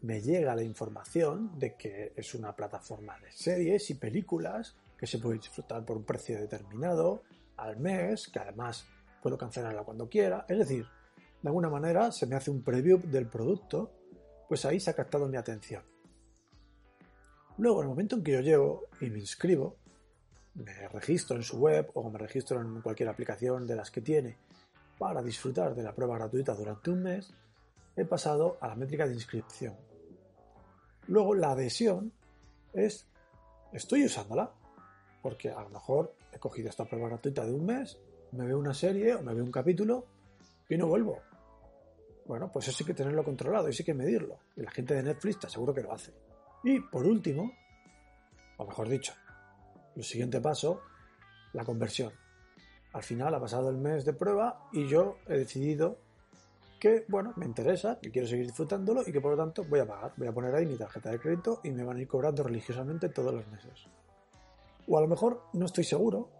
me 0.00 0.20
llega 0.20 0.56
la 0.56 0.64
información 0.64 1.56
de 1.56 1.76
que 1.76 2.12
es 2.16 2.34
una 2.34 2.56
plataforma 2.56 3.20
de 3.20 3.30
series 3.30 3.88
y 3.90 3.94
películas 3.94 4.74
que 4.98 5.06
se 5.06 5.20
puede 5.20 5.38
disfrutar 5.38 5.84
por 5.84 5.96
un 5.96 6.02
precio 6.02 6.40
determinado 6.40 7.22
al 7.58 7.78
mes, 7.78 8.26
que 8.26 8.40
además 8.40 8.88
puedo 9.22 9.38
cancelarla 9.38 9.84
cuando 9.84 10.08
quiera. 10.08 10.44
Es 10.48 10.58
decir, 10.58 10.86
de 11.40 11.48
alguna 11.48 11.70
manera 11.70 12.10
se 12.10 12.26
me 12.26 12.34
hace 12.34 12.50
un 12.50 12.64
preview 12.64 12.98
del 12.98 13.28
producto, 13.28 13.92
pues 14.48 14.64
ahí 14.64 14.80
se 14.80 14.90
ha 14.90 14.94
captado 14.94 15.28
mi 15.28 15.36
atención. 15.36 15.84
Luego, 17.58 17.80
en 17.80 17.84
el 17.84 17.90
momento 17.90 18.16
en 18.16 18.24
que 18.24 18.32
yo 18.32 18.40
llego 18.40 18.84
y 19.00 19.10
me 19.10 19.20
inscribo, 19.20 19.76
me 20.54 20.88
registro 20.88 21.36
en 21.36 21.42
su 21.42 21.58
web 21.58 21.90
o 21.94 22.10
me 22.10 22.18
registro 22.18 22.60
en 22.60 22.80
cualquier 22.80 23.08
aplicación 23.08 23.66
de 23.66 23.76
las 23.76 23.90
que 23.90 24.00
tiene 24.00 24.36
para 24.98 25.22
disfrutar 25.22 25.74
de 25.74 25.82
la 25.82 25.94
prueba 25.94 26.16
gratuita 26.18 26.54
durante 26.54 26.90
un 26.90 27.02
mes, 27.02 27.32
he 27.96 28.04
pasado 28.04 28.58
a 28.60 28.68
la 28.68 28.74
métrica 28.74 29.06
de 29.06 29.14
inscripción. 29.14 29.74
Luego 31.06 31.34
la 31.34 31.52
adhesión 31.52 32.12
es, 32.74 33.06
estoy 33.72 34.04
usándola, 34.04 34.52
porque 35.22 35.50
a 35.50 35.62
lo 35.62 35.70
mejor 35.70 36.14
he 36.32 36.38
cogido 36.38 36.68
esta 36.68 36.84
prueba 36.84 37.08
gratuita 37.08 37.44
de 37.44 37.52
un 37.52 37.64
mes, 37.64 37.98
me 38.32 38.46
veo 38.46 38.58
una 38.58 38.74
serie 38.74 39.14
o 39.14 39.22
me 39.22 39.34
veo 39.34 39.44
un 39.44 39.50
capítulo 39.50 40.06
y 40.68 40.76
no 40.76 40.86
vuelvo. 40.86 41.18
Bueno, 42.26 42.50
pues 42.52 42.68
eso 42.68 42.76
sí 42.76 42.84
que 42.84 42.94
tenerlo 42.94 43.24
controlado 43.24 43.68
y 43.68 43.72
sí 43.72 43.82
que 43.82 43.94
medirlo. 43.94 44.38
Y 44.56 44.62
la 44.62 44.70
gente 44.70 44.94
de 44.94 45.02
Netflix 45.02 45.40
te 45.40 45.46
aseguro 45.46 45.74
que 45.74 45.82
lo 45.82 45.92
hace. 45.92 46.12
Y 46.62 46.78
por 46.78 47.06
último, 47.06 47.50
o 48.58 48.66
mejor 48.66 48.88
dicho, 48.88 49.14
el 50.00 50.04
siguiente 50.04 50.40
paso, 50.40 50.80
la 51.52 51.64
conversión. 51.64 52.12
Al 52.92 53.02
final 53.02 53.34
ha 53.34 53.40
pasado 53.40 53.70
el 53.70 53.76
mes 53.76 54.04
de 54.04 54.12
prueba 54.12 54.68
y 54.72 54.88
yo 54.88 55.18
he 55.28 55.38
decidido 55.38 55.98
que, 56.80 57.04
bueno, 57.08 57.34
me 57.36 57.44
interesa, 57.44 57.98
que 58.00 58.10
quiero 58.10 58.26
seguir 58.26 58.46
disfrutándolo 58.46 59.02
y 59.06 59.12
que 59.12 59.20
por 59.20 59.32
lo 59.32 59.36
tanto 59.36 59.64
voy 59.64 59.80
a 59.80 59.86
pagar. 59.86 60.14
Voy 60.16 60.26
a 60.26 60.32
poner 60.32 60.54
ahí 60.54 60.66
mi 60.66 60.76
tarjeta 60.76 61.10
de 61.10 61.20
crédito 61.20 61.60
y 61.62 61.70
me 61.70 61.84
van 61.84 61.98
a 61.98 62.00
ir 62.00 62.08
cobrando 62.08 62.42
religiosamente 62.42 63.10
todos 63.10 63.34
los 63.34 63.46
meses. 63.48 63.86
O 64.88 64.96
a 64.96 65.00
lo 65.02 65.06
mejor 65.06 65.42
no 65.52 65.66
estoy 65.66 65.84
seguro, 65.84 66.30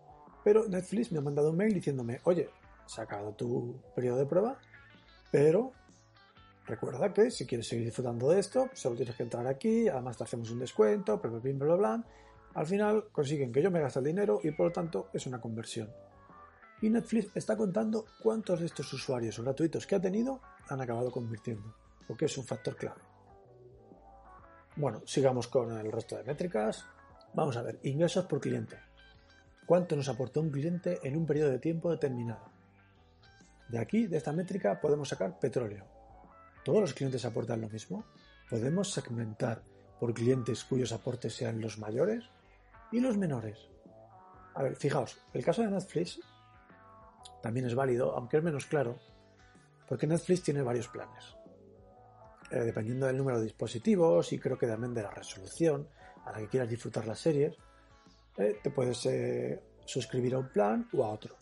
pero 0.43 0.67
Netflix 0.67 1.13
me 1.13 1.19
ha 1.19 1.23
mandado 1.23 1.51
un 1.51 1.57
mail 1.59 1.75
diciéndome, 1.75 2.21
oye, 2.25 2.49
se 2.87 3.01
ha 3.01 3.05
acabado 3.05 3.33
tu 3.33 3.77
periodo 3.95 4.17
de 4.17 4.27
prueba, 4.27 4.59
pero 5.31 5.73
recuerda 6.67 7.13
que 7.13 7.31
si 7.31 7.47
quieres 7.47 7.69
seguir 7.69 7.85
disfrutando 7.85 8.31
de 8.31 8.41
esto, 8.41 8.71
solo 8.73 8.97
tienes 8.97 9.15
que 9.15 9.23
entrar 9.23 9.47
aquí, 9.47 9.89
además 9.89 10.17
te 10.17 10.25
hacemos 10.25 10.51
un 10.51 10.59
descuento, 10.59 11.19
bla, 11.19 11.77
bla, 11.77 12.05
Al 12.55 12.67
final 12.67 13.09
consiguen 13.13 13.53
que 13.53 13.63
yo 13.63 13.71
me 13.71 13.81
gaste 13.81 14.01
el 14.01 14.07
dinero 14.07 14.41
y 14.43 14.51
por 14.51 14.67
lo 14.67 14.73
tanto 14.73 15.09
es 15.13 15.27
una 15.27 15.41
conversión. 15.41 15.89
Y 16.83 16.91
Netflix 16.91 17.37
está 17.37 17.57
contando 17.57 18.07
cuántos 18.23 18.61
de 18.61 18.67
estos 18.67 18.93
usuarios 18.93 19.39
gratuitos 19.39 19.87
que 19.87 19.95
ha 19.95 20.01
tenido 20.01 20.41
han 20.69 20.81
acabado 20.81 21.11
convirtiendo, 21.11 21.75
porque 22.07 22.25
es 22.25 22.39
un 22.39 22.45
factor 22.45 22.77
clave. 22.77 23.01
Bueno, 24.77 25.03
sigamos 25.05 25.47
con 25.49 25.77
el 25.79 25.93
resto 25.93 26.17
de 26.17 26.25
métricas. 26.25 26.87
Vamos 27.35 27.57
a 27.57 27.63
ver, 27.63 27.79
ingresos 27.83 28.25
por 28.25 28.41
cliente. 28.41 28.79
¿Cuánto 29.67 29.95
nos 29.95 30.09
aportó 30.09 30.41
un 30.41 30.51
cliente 30.51 30.99
en 31.03 31.17
un 31.17 31.27
periodo 31.27 31.51
de 31.51 31.59
tiempo 31.59 31.91
determinado? 31.91 32.51
De 33.69 33.79
aquí, 33.79 34.07
de 34.07 34.17
esta 34.17 34.33
métrica, 34.33 34.81
podemos 34.81 35.09
sacar 35.09 35.39
petróleo. 35.39 35.85
¿Todos 36.65 36.81
los 36.81 36.95
clientes 36.95 37.25
aportan 37.25 37.61
lo 37.61 37.69
mismo? 37.69 38.05
¿Podemos 38.49 38.91
segmentar 38.91 39.63
por 40.01 40.13
clientes 40.15 40.65
cuyos 40.65 40.93
aportes 40.93 41.35
sean 41.35 41.61
los 41.61 41.79
mayores 41.79 42.25
y 42.93 43.01
los 43.01 43.17
menores? 43.17 43.59
A 44.55 44.63
ver, 44.63 44.77
fijaos, 44.77 45.19
el 45.33 45.45
caso 45.45 45.63
de 45.63 45.71
Netflix 45.71 46.21
también 47.43 47.67
es 47.67 47.75
válido, 47.75 48.15
aunque 48.17 48.37
es 48.37 48.43
menos 48.43 48.67
claro, 48.67 48.99
porque 49.89 50.07
Netflix 50.07 50.43
tiene 50.43 50.63
varios 50.63 50.89
planes. 50.89 51.37
Eh, 52.51 52.61
dependiendo 52.61 53.07
del 53.07 53.17
número 53.17 53.39
de 53.39 53.45
dispositivos 53.45 54.33
y 54.33 54.39
creo 54.39 54.59
que 54.59 54.67
también 54.67 54.93
de 54.93 55.03
la 55.03 55.11
resolución 55.11 55.89
a 56.25 56.33
la 56.33 56.39
que 56.39 56.49
quieras 56.49 56.69
disfrutar 56.69 57.07
las 57.07 57.21
series, 57.21 57.57
eh, 58.37 58.59
te 58.63 58.71
puedes 58.71 59.07
eh, 59.07 59.63
suscribir 59.85 60.35
a 60.35 60.39
un 60.39 60.49
plan 60.49 60.89
o 60.93 61.05
a 61.05 61.11
otro. 61.11 61.37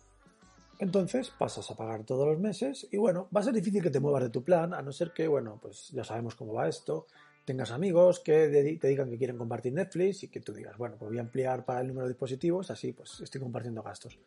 Entonces 0.79 1.31
pasas 1.31 1.71
a 1.71 1.77
pagar 1.77 2.05
todos 2.05 2.27
los 2.27 2.39
meses 2.39 2.87
y 2.91 2.99
bueno, 2.99 3.29
va 3.35 3.41
a 3.41 3.45
ser 3.45 3.55
difícil 3.55 3.83
que 3.83 3.91
te 3.91 4.01
muevas 4.01 4.23
de 4.23 4.31
tu 4.31 4.45
plan, 4.45 4.75
a 4.75 4.83
no 4.83 4.93
ser 4.93 5.13
que, 5.13 5.27
bueno, 5.27 5.59
pues 5.61 5.89
ya 5.91 6.05
sabemos 6.05 6.35
cómo 6.35 6.53
va 6.53 6.69
esto, 6.69 7.07
tengas 7.49 7.71
amigos 7.71 8.21
que 8.21 8.79
te 8.79 8.89
digan 8.89 9.09
que 9.09 9.17
quieren 9.17 9.39
compartir 9.39 9.73
Netflix 9.73 10.23
y 10.23 10.29
que 10.29 10.41
tú 10.41 10.53
digas, 10.53 10.77
bueno, 10.77 10.97
pues 10.99 11.09
voy 11.09 11.17
a 11.17 11.23
ampliar 11.23 11.65
para 11.65 11.81
el 11.81 11.89
número 11.89 12.07
de 12.07 12.13
dispositivos, 12.13 12.71
así 12.71 12.93
pues 12.93 13.21
estoy 13.23 13.41
compartiendo 13.41 13.83
gastos. 13.83 14.19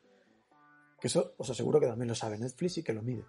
Que 1.00 1.06
eso 1.06 1.36
os 1.38 1.48
aseguro 1.48 1.80
que 1.80 1.86
también 1.86 2.08
lo 2.08 2.16
sabe 2.16 2.40
Netflix 2.40 2.80
y 2.80 2.84
que 2.84 2.94
lo 2.94 3.04
mide. 3.04 3.24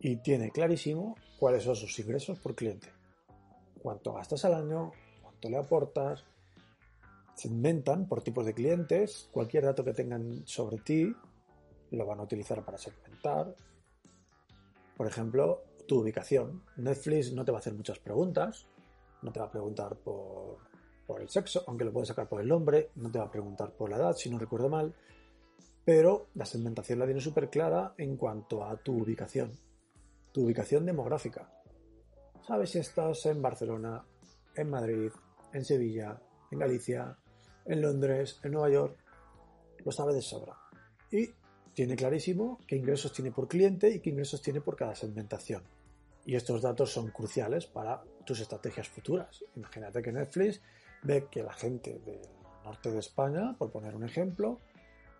Y 0.00 0.16
tiene 0.16 0.50
clarísimo 0.50 1.14
cuáles 1.38 1.62
son 1.62 1.76
sus 1.76 1.96
ingresos 2.00 2.40
por 2.40 2.56
cliente. 2.56 2.88
Cuánto 3.80 4.14
gastas 4.14 4.44
al 4.46 4.54
año, 4.54 4.90
cuánto 5.22 5.48
le 5.48 5.58
aportas. 5.58 6.24
Se 7.36 7.46
inventan 7.46 8.08
por 8.08 8.20
tipos 8.20 8.44
de 8.44 8.54
clientes. 8.54 9.28
Cualquier 9.30 9.62
dato 9.62 9.84
que 9.84 9.92
tengan 9.92 10.44
sobre 10.44 10.78
ti 10.78 11.14
lo 11.92 12.04
van 12.04 12.18
a 12.18 12.24
utilizar 12.24 12.64
para 12.64 12.78
segmentar. 12.78 13.54
Por 14.96 15.06
ejemplo, 15.06 15.62
tu 15.86 16.00
ubicación. 16.00 16.64
Netflix 16.78 17.32
no 17.32 17.44
te 17.44 17.52
va 17.52 17.58
a 17.58 17.60
hacer 17.60 17.74
muchas 17.74 18.00
preguntas. 18.00 18.66
No 19.24 19.32
te 19.32 19.40
va 19.40 19.46
a 19.46 19.50
preguntar 19.50 19.96
por, 19.96 20.58
por 21.06 21.20
el 21.20 21.28
sexo, 21.28 21.64
aunque 21.66 21.84
lo 21.84 21.92
puedes 21.92 22.08
sacar 22.08 22.28
por 22.28 22.40
el 22.40 22.46
nombre. 22.46 22.90
No 22.94 23.10
te 23.10 23.18
va 23.18 23.24
a 23.24 23.30
preguntar 23.30 23.72
por 23.72 23.90
la 23.90 23.96
edad, 23.96 24.14
si 24.14 24.30
no 24.30 24.38
recuerdo 24.38 24.68
mal 24.68 24.94
pero 25.84 26.28
la 26.34 26.46
segmentación 26.46 26.98
la 26.98 27.04
tiene 27.04 27.20
súper 27.20 27.50
clara 27.50 27.94
en 27.98 28.16
cuanto 28.16 28.64
a 28.64 28.76
tu 28.76 29.02
ubicación, 29.02 29.52
tu 30.32 30.44
ubicación 30.44 30.86
demográfica. 30.86 31.50
Sabes 32.46 32.70
si 32.70 32.78
estás 32.78 33.26
en 33.26 33.42
Barcelona, 33.42 34.04
en 34.54 34.70
Madrid, 34.70 35.10
en 35.52 35.64
Sevilla, 35.64 36.20
en 36.50 36.58
Galicia, 36.58 37.18
en 37.66 37.82
Londres, 37.82 38.40
en 38.42 38.52
Nueva 38.52 38.70
York, 38.70 38.98
lo 39.84 39.92
sabe 39.92 40.14
de 40.14 40.22
sobra. 40.22 40.56
Y 41.10 41.28
tiene 41.74 41.96
clarísimo 41.96 42.58
qué 42.66 42.76
ingresos 42.76 43.12
tiene 43.12 43.30
por 43.30 43.48
cliente 43.48 43.90
y 43.90 44.00
qué 44.00 44.10
ingresos 44.10 44.40
tiene 44.40 44.60
por 44.60 44.76
cada 44.76 44.94
segmentación. 44.94 45.62
Y 46.26 46.36
estos 46.36 46.62
datos 46.62 46.90
son 46.92 47.10
cruciales 47.10 47.66
para 47.66 48.02
tus 48.24 48.40
estrategias 48.40 48.88
futuras. 48.88 49.44
Imagínate 49.56 50.02
que 50.02 50.12
Netflix 50.12 50.60
ve 51.02 51.28
que 51.30 51.42
la 51.42 51.52
gente 51.52 52.00
del 52.00 52.22
norte 52.64 52.90
de 52.90 52.98
España, 52.98 53.54
por 53.58 53.70
poner 53.70 53.94
un 53.94 54.04
ejemplo, 54.04 54.58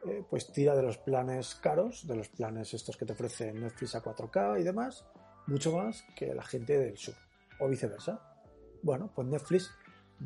eh, 0.07 0.23
pues 0.29 0.51
tira 0.53 0.75
de 0.75 0.83
los 0.83 0.99
planes 0.99 1.55
caros, 1.55 2.07
de 2.07 2.17
los 2.17 2.29
planes 2.29 2.75
estos 2.75 2.97
que 2.97 3.07
te 3.07 3.13
ofrecen 3.13 3.61
Netflix 3.61 3.95
a 3.95 4.03
4K 4.03 4.61
y 4.61 4.63
demás, 4.63 5.07
mucho 5.47 5.77
más 5.77 6.05
que 6.15 6.35
la 6.35 6.43
gente 6.43 6.79
del 6.79 6.97
sur, 6.97 7.15
o 7.61 7.69
viceversa. 7.69 8.21
Bueno, 8.83 9.11
pues 9.15 9.29
Netflix 9.29 9.71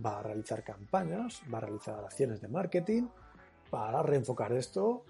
va 0.05 0.21
a 0.21 0.23
realizar 0.23 0.65
campañas, 0.65 1.43
va 1.53 1.59
a 1.59 1.63
realizar 1.63 2.05
acciones 2.05 2.41
de 2.41 2.49
marketing 2.49 3.09
para 3.71 4.03
reenfocar 4.03 4.53
esto 4.53 5.05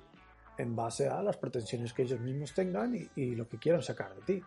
en 0.59 0.75
base 0.75 1.09
a 1.09 1.23
las 1.23 1.37
pretensiones 1.37 1.93
que 1.93 2.03
ellos 2.03 2.21
mismos 2.21 2.53
tengan 2.53 2.95
y 3.15 3.35
lo 3.37 3.49
que 3.49 3.59
quieran 3.59 3.83
sacar 3.83 4.15
de 4.17 4.23
ti. 4.23 4.43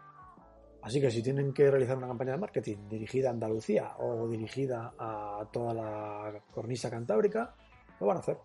Así 0.82 1.00
que 1.00 1.12
si 1.12 1.22
tienen 1.22 1.54
que 1.54 1.70
realizar 1.70 1.98
una 1.98 2.08
campaña 2.08 2.32
de 2.32 2.38
marketing 2.40 2.90
dirigida 2.90 3.30
a 3.30 3.32
Andalucía 3.32 3.96
o 4.00 4.28
dirigida 4.28 4.94
a 4.98 5.48
toda 5.52 5.74
la 5.74 6.42
cornisa 6.52 6.90
cantábrica, 6.90 7.54
lo 8.00 8.08
van 8.08 8.18
a 8.18 8.20
hacer 8.22 8.38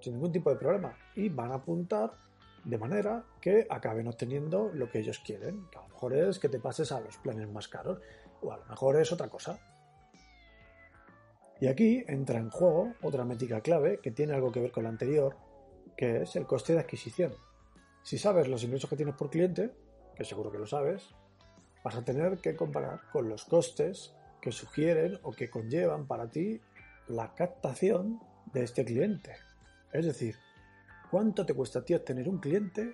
sin 0.00 0.14
ningún 0.14 0.32
tipo 0.32 0.50
de 0.50 0.56
problema 0.56 0.96
y 1.14 1.28
van 1.28 1.52
a 1.52 1.56
apuntar 1.56 2.12
de 2.64 2.78
manera 2.78 3.24
que 3.40 3.66
acaben 3.70 4.08
obteniendo 4.08 4.70
lo 4.74 4.90
que 4.90 4.98
ellos 4.98 5.20
quieren, 5.20 5.66
a 5.76 5.82
lo 5.82 5.88
mejor 5.88 6.14
es 6.14 6.38
que 6.38 6.48
te 6.48 6.58
pases 6.58 6.90
a 6.90 7.00
los 7.00 7.16
planes 7.18 7.48
más 7.48 7.68
caros 7.68 8.00
o 8.42 8.52
a 8.52 8.56
lo 8.56 8.64
mejor 8.66 8.96
es 9.00 9.12
otra 9.12 9.28
cosa. 9.28 9.58
Y 11.60 11.68
aquí 11.68 12.04
entra 12.08 12.38
en 12.38 12.50
juego 12.50 12.94
otra 13.02 13.24
métrica 13.24 13.60
clave 13.60 14.00
que 14.00 14.10
tiene 14.10 14.34
algo 14.34 14.50
que 14.50 14.60
ver 14.60 14.72
con 14.72 14.82
la 14.82 14.90
anterior, 14.90 15.36
que 15.96 16.22
es 16.22 16.36
el 16.36 16.46
coste 16.46 16.74
de 16.74 16.80
adquisición. 16.80 17.32
Si 18.02 18.18
sabes 18.18 18.48
los 18.48 18.62
ingresos 18.64 18.90
que 18.90 18.96
tienes 18.96 19.14
por 19.14 19.30
cliente, 19.30 19.72
que 20.14 20.24
seguro 20.24 20.50
que 20.50 20.58
lo 20.58 20.66
sabes, 20.66 21.14
vas 21.86 21.94
a 21.94 22.04
tener 22.04 22.38
que 22.38 22.56
comparar 22.56 23.02
con 23.12 23.28
los 23.28 23.44
costes 23.44 24.12
que 24.40 24.50
sugieren 24.50 25.20
o 25.22 25.30
que 25.30 25.48
conllevan 25.48 26.08
para 26.08 26.28
ti 26.28 26.60
la 27.06 27.32
captación 27.32 28.18
de 28.52 28.64
este 28.64 28.84
cliente. 28.84 29.36
Es 29.92 30.04
decir, 30.04 30.34
¿cuánto 31.12 31.46
te 31.46 31.54
cuesta 31.54 31.78
a 31.78 31.84
ti 31.84 31.94
obtener 31.94 32.28
un 32.28 32.38
cliente 32.38 32.92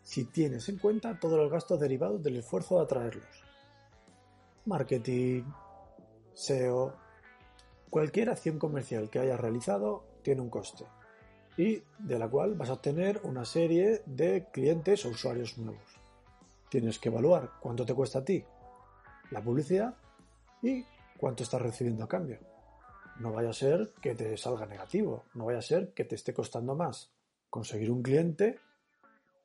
si 0.00 0.24
tienes 0.24 0.70
en 0.70 0.78
cuenta 0.78 1.20
todos 1.20 1.38
los 1.38 1.52
gastos 1.52 1.78
derivados 1.78 2.22
del 2.22 2.36
esfuerzo 2.38 2.78
de 2.78 2.84
atraerlos? 2.84 3.44
Marketing, 4.64 5.42
SEO, 6.32 6.96
cualquier 7.90 8.30
acción 8.30 8.58
comercial 8.58 9.10
que 9.10 9.18
hayas 9.18 9.38
realizado 9.38 10.06
tiene 10.22 10.40
un 10.40 10.48
coste 10.48 10.86
y 11.58 11.82
de 11.98 12.18
la 12.18 12.30
cual 12.30 12.54
vas 12.54 12.70
a 12.70 12.74
obtener 12.74 13.20
una 13.24 13.44
serie 13.44 14.00
de 14.06 14.46
clientes 14.50 15.04
o 15.04 15.10
usuarios 15.10 15.58
nuevos. 15.58 16.03
Tienes 16.68 16.98
que 16.98 17.08
evaluar 17.08 17.52
cuánto 17.60 17.84
te 17.84 17.94
cuesta 17.94 18.20
a 18.20 18.24
ti 18.24 18.44
la 19.30 19.42
publicidad 19.42 19.94
y 20.62 20.84
cuánto 21.16 21.42
estás 21.42 21.62
recibiendo 21.62 22.04
a 22.04 22.08
cambio. 22.08 22.38
No 23.20 23.32
vaya 23.32 23.50
a 23.50 23.54
ser 23.54 23.92
que 24.00 24.14
te 24.14 24.36
salga 24.36 24.66
negativo, 24.66 25.24
no 25.34 25.46
vaya 25.46 25.58
a 25.58 25.62
ser 25.62 25.92
que 25.92 26.04
te 26.04 26.16
esté 26.16 26.34
costando 26.34 26.74
más 26.74 27.10
conseguir 27.48 27.90
un 27.90 28.02
cliente 28.02 28.58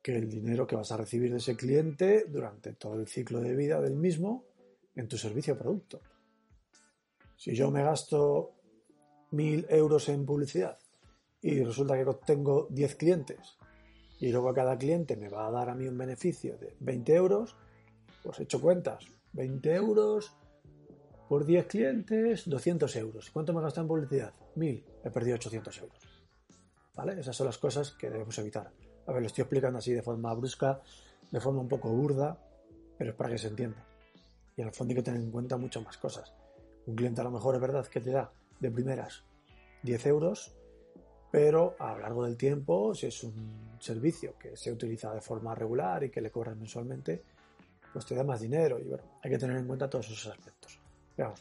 que 0.02 0.16
el 0.16 0.28
dinero 0.28 0.66
que 0.66 0.76
vas 0.76 0.90
a 0.92 0.96
recibir 0.96 1.30
de 1.30 1.38
ese 1.38 1.56
cliente 1.56 2.24
durante 2.26 2.72
todo 2.72 2.94
el 2.94 3.06
ciclo 3.06 3.40
de 3.40 3.54
vida 3.54 3.80
del 3.80 3.94
mismo 3.94 4.44
en 4.96 5.08
tu 5.08 5.16
servicio 5.16 5.54
o 5.54 5.58
producto. 5.58 6.00
Si 7.36 7.54
yo 7.54 7.70
me 7.70 7.82
gasto 7.82 8.52
mil 9.30 9.66
euros 9.68 10.08
en 10.08 10.26
publicidad 10.26 10.78
y 11.42 11.62
resulta 11.62 11.96
que 11.96 12.10
tengo 12.26 12.66
10 12.70 12.96
clientes 12.96 13.56
y 14.20 14.30
luego 14.30 14.52
cada 14.52 14.76
cliente 14.76 15.16
me 15.16 15.28
va 15.28 15.46
a 15.46 15.50
dar 15.50 15.70
a 15.70 15.74
mí 15.74 15.88
un 15.88 15.96
beneficio 15.96 16.58
de 16.58 16.76
20 16.80 17.14
euros, 17.14 17.56
pues 18.22 18.38
he 18.38 18.42
hecho 18.42 18.60
cuentas, 18.60 19.06
20 19.32 19.74
euros 19.74 20.36
por 21.28 21.46
10 21.46 21.66
clientes, 21.66 22.48
200 22.48 22.96
euros. 22.96 23.30
¿Cuánto 23.30 23.54
me 23.54 23.62
gastado 23.62 23.84
en 23.84 23.88
publicidad? 23.88 24.34
1000. 24.56 24.84
He 25.04 25.10
perdido 25.10 25.36
800 25.36 25.78
euros. 25.78 25.98
¿Vale? 26.94 27.18
Esas 27.18 27.34
son 27.34 27.46
las 27.46 27.56
cosas 27.56 27.92
que 27.92 28.10
debemos 28.10 28.38
evitar. 28.38 28.70
A 29.06 29.12
ver, 29.12 29.22
lo 29.22 29.26
estoy 29.26 29.42
explicando 29.42 29.78
así 29.78 29.92
de 29.92 30.02
forma 30.02 30.34
brusca, 30.34 30.82
de 31.30 31.40
forma 31.40 31.60
un 31.60 31.68
poco 31.68 31.88
burda, 31.90 32.38
pero 32.98 33.10
es 33.10 33.16
para 33.16 33.30
que 33.30 33.38
se 33.38 33.48
entienda. 33.48 33.86
Y 34.56 34.62
en 34.62 34.72
fondo 34.74 34.92
hay 34.92 34.96
que 34.96 35.02
tener 35.02 35.20
en 35.20 35.30
cuenta 35.30 35.56
muchas 35.56 35.82
más 35.82 35.96
cosas. 35.96 36.34
Un 36.86 36.94
cliente 36.94 37.20
a 37.22 37.24
lo 37.24 37.30
mejor 37.30 37.54
es 37.54 37.60
verdad 37.60 37.86
que 37.86 38.00
te 38.00 38.10
da 38.10 38.32
de 38.58 38.70
primeras 38.70 39.24
10 39.82 40.06
euros, 40.06 40.52
pero 41.30 41.76
a 41.78 41.92
lo 41.94 42.00
largo 42.00 42.24
del 42.24 42.36
tiempo, 42.36 42.94
si 42.94 43.06
es 43.06 43.22
un 43.22 43.76
servicio 43.78 44.34
que 44.38 44.56
se 44.56 44.72
utiliza 44.72 45.14
de 45.14 45.20
forma 45.20 45.54
regular 45.54 46.04
y 46.04 46.10
que 46.10 46.20
le 46.20 46.30
cobran 46.30 46.58
mensualmente, 46.58 47.22
pues 47.92 48.06
te 48.06 48.14
da 48.14 48.24
más 48.24 48.40
dinero 48.40 48.78
y 48.78 48.84
bueno, 48.84 49.04
hay 49.22 49.30
que 49.30 49.38
tener 49.38 49.56
en 49.56 49.66
cuenta 49.66 49.88
todos 49.88 50.06
esos 50.06 50.32
aspectos 50.32 50.80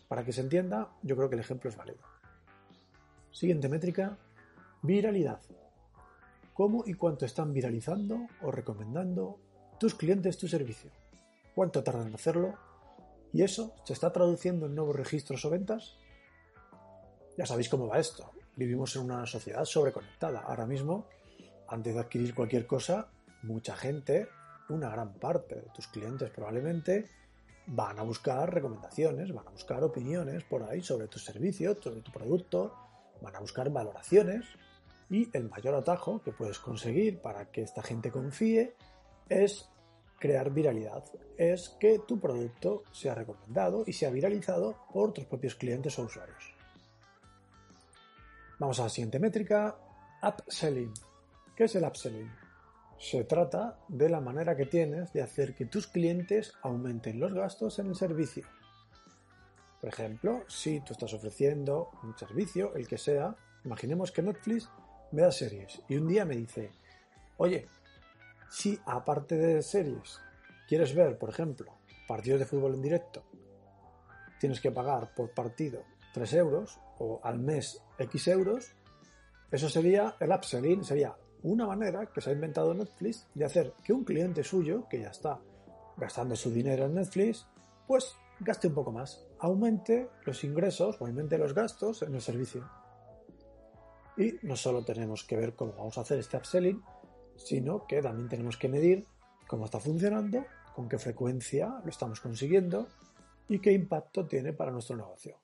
para 0.07 0.23
que 0.23 0.33
se 0.33 0.41
entienda, 0.41 0.89
yo 1.03 1.15
creo 1.15 1.29
que 1.29 1.35
el 1.35 1.41
ejemplo 1.41 1.69
es 1.69 1.77
válido. 1.77 1.99
Siguiente 3.31 3.69
métrica, 3.69 4.17
viralidad. 4.81 5.39
¿Cómo 6.53 6.83
y 6.85 6.93
cuánto 6.93 7.25
están 7.25 7.53
viralizando 7.53 8.27
o 8.41 8.51
recomendando 8.51 9.37
tus 9.79 9.95
clientes 9.95 10.37
tu 10.37 10.47
servicio? 10.47 10.91
¿Cuánto 11.55 11.83
tardan 11.83 12.07
en 12.07 12.15
hacerlo? 12.15 12.55
¿Y 13.31 13.43
eso 13.43 13.73
se 13.85 13.93
está 13.93 14.11
traduciendo 14.11 14.65
en 14.65 14.75
nuevos 14.75 14.95
registros 14.95 15.45
o 15.45 15.49
ventas? 15.49 15.95
Ya 17.37 17.45
sabéis 17.45 17.69
cómo 17.69 17.87
va 17.87 17.99
esto. 17.99 18.29
Vivimos 18.59 18.93
en 18.97 19.03
una 19.03 19.25
sociedad 19.25 19.63
sobreconectada. 19.63 20.41
Ahora 20.41 20.65
mismo, 20.65 21.05
antes 21.69 21.93
de 21.93 22.01
adquirir 22.01 22.35
cualquier 22.35 22.67
cosa, 22.67 23.07
mucha 23.43 23.73
gente, 23.73 24.27
una 24.67 24.89
gran 24.89 25.13
parte 25.13 25.55
de 25.55 25.69
tus 25.73 25.87
clientes 25.87 26.29
probablemente, 26.29 27.05
van 27.67 27.97
a 27.97 28.03
buscar 28.03 28.53
recomendaciones, 28.53 29.33
van 29.33 29.47
a 29.47 29.51
buscar 29.51 29.81
opiniones 29.81 30.43
por 30.43 30.63
ahí 30.63 30.81
sobre 30.81 31.07
tu 31.07 31.19
servicio, 31.19 31.77
sobre 31.81 32.01
tu 32.01 32.11
producto, 32.11 32.73
van 33.21 33.33
a 33.33 33.39
buscar 33.39 33.69
valoraciones 33.69 34.45
y 35.09 35.29
el 35.31 35.49
mayor 35.49 35.75
atajo 35.75 36.21
que 36.21 36.33
puedes 36.33 36.59
conseguir 36.59 37.21
para 37.21 37.45
que 37.51 37.61
esta 37.61 37.81
gente 37.81 38.11
confíe 38.11 38.75
es 39.29 39.69
crear 40.19 40.51
viralidad, 40.51 41.05
es 41.37 41.69
que 41.79 41.99
tu 41.99 42.19
producto 42.19 42.83
sea 42.91 43.15
recomendado 43.15 43.85
y 43.87 43.93
sea 43.93 44.09
viralizado 44.09 44.75
por 44.91 45.13
tus 45.13 45.23
propios 45.23 45.55
clientes 45.55 45.97
o 45.97 46.03
usuarios. 46.03 46.58
Vamos 48.59 48.77
a 48.81 48.83
la 48.83 48.89
siguiente 48.89 49.19
métrica, 49.19 49.77
upselling. 50.21 50.93
¿Qué 51.55 51.63
es 51.63 51.75
el 51.75 51.85
upselling? 51.85 52.29
Se 52.97 53.23
trata 53.23 53.79
de 53.87 54.09
la 54.09 54.19
manera 54.19 54.57
que 54.57 54.65
tienes 54.65 55.13
de 55.13 55.21
hacer 55.21 55.55
que 55.55 55.65
tus 55.65 55.87
clientes 55.87 56.51
aumenten 56.61 57.21
los 57.21 57.33
gastos 57.33 57.79
en 57.79 57.87
el 57.87 57.95
servicio. 57.95 58.45
Por 59.79 59.89
ejemplo, 59.89 60.43
si 60.49 60.81
tú 60.81 60.91
estás 60.91 61.13
ofreciendo 61.13 61.91
un 62.03 62.17
servicio, 62.17 62.75
el 62.75 62.85
que 62.85 62.97
sea, 62.97 63.33
imaginemos 63.63 64.11
que 64.11 64.23
Netflix 64.23 64.69
me 65.13 65.21
da 65.21 65.31
series 65.31 65.81
y 65.87 65.95
un 65.95 66.09
día 66.09 66.25
me 66.25 66.35
dice, 66.35 66.69
oye, 67.37 67.65
si 68.49 68.77
aparte 68.85 69.37
de 69.37 69.63
series 69.63 70.19
quieres 70.67 70.93
ver, 70.93 71.17
por 71.17 71.29
ejemplo, 71.29 71.77
partidos 72.09 72.41
de 72.41 72.45
fútbol 72.45 72.73
en 72.73 72.81
directo, 72.81 73.23
tienes 74.37 74.59
que 74.59 74.71
pagar 74.71 75.13
por 75.13 75.29
partido 75.33 75.81
3 76.13 76.33
euros 76.33 76.79
o 76.97 77.19
al 77.23 77.39
mes 77.39 77.81
X 77.97 78.27
euros, 78.27 78.73
eso 79.51 79.69
sería 79.69 80.15
el 80.19 80.31
upselling, 80.31 80.83
sería 80.83 81.15
una 81.43 81.65
manera 81.65 82.05
que 82.07 82.21
se 82.21 82.29
ha 82.29 82.33
inventado 82.33 82.73
Netflix 82.73 83.27
de 83.33 83.45
hacer 83.45 83.73
que 83.83 83.93
un 83.93 84.03
cliente 84.03 84.43
suyo, 84.43 84.87
que 84.89 84.99
ya 84.99 85.09
está 85.09 85.39
gastando 85.97 86.35
su 86.35 86.51
dinero 86.51 86.85
en 86.85 86.95
Netflix, 86.95 87.47
pues 87.87 88.15
gaste 88.39 88.67
un 88.67 88.73
poco 88.73 88.91
más, 88.91 89.25
aumente 89.39 90.09
los 90.25 90.43
ingresos 90.43 90.97
o 90.99 91.05
aumente 91.05 91.37
los 91.37 91.53
gastos 91.53 92.01
en 92.03 92.15
el 92.15 92.21
servicio. 92.21 92.69
Y 94.17 94.35
no 94.43 94.55
solo 94.55 94.83
tenemos 94.83 95.23
que 95.23 95.37
ver 95.37 95.55
cómo 95.55 95.73
vamos 95.73 95.97
a 95.97 96.01
hacer 96.01 96.19
este 96.19 96.37
upselling, 96.37 96.81
sino 97.37 97.85
que 97.87 98.01
también 98.01 98.29
tenemos 98.29 98.57
que 98.57 98.69
medir 98.69 99.07
cómo 99.47 99.65
está 99.65 99.79
funcionando, 99.79 100.45
con 100.75 100.87
qué 100.87 100.97
frecuencia 100.97 101.81
lo 101.83 101.89
estamos 101.89 102.19
consiguiendo 102.19 102.87
y 103.47 103.59
qué 103.59 103.71
impacto 103.71 104.27
tiene 104.27 104.53
para 104.53 104.71
nuestro 104.71 104.95
negocio. 104.95 105.37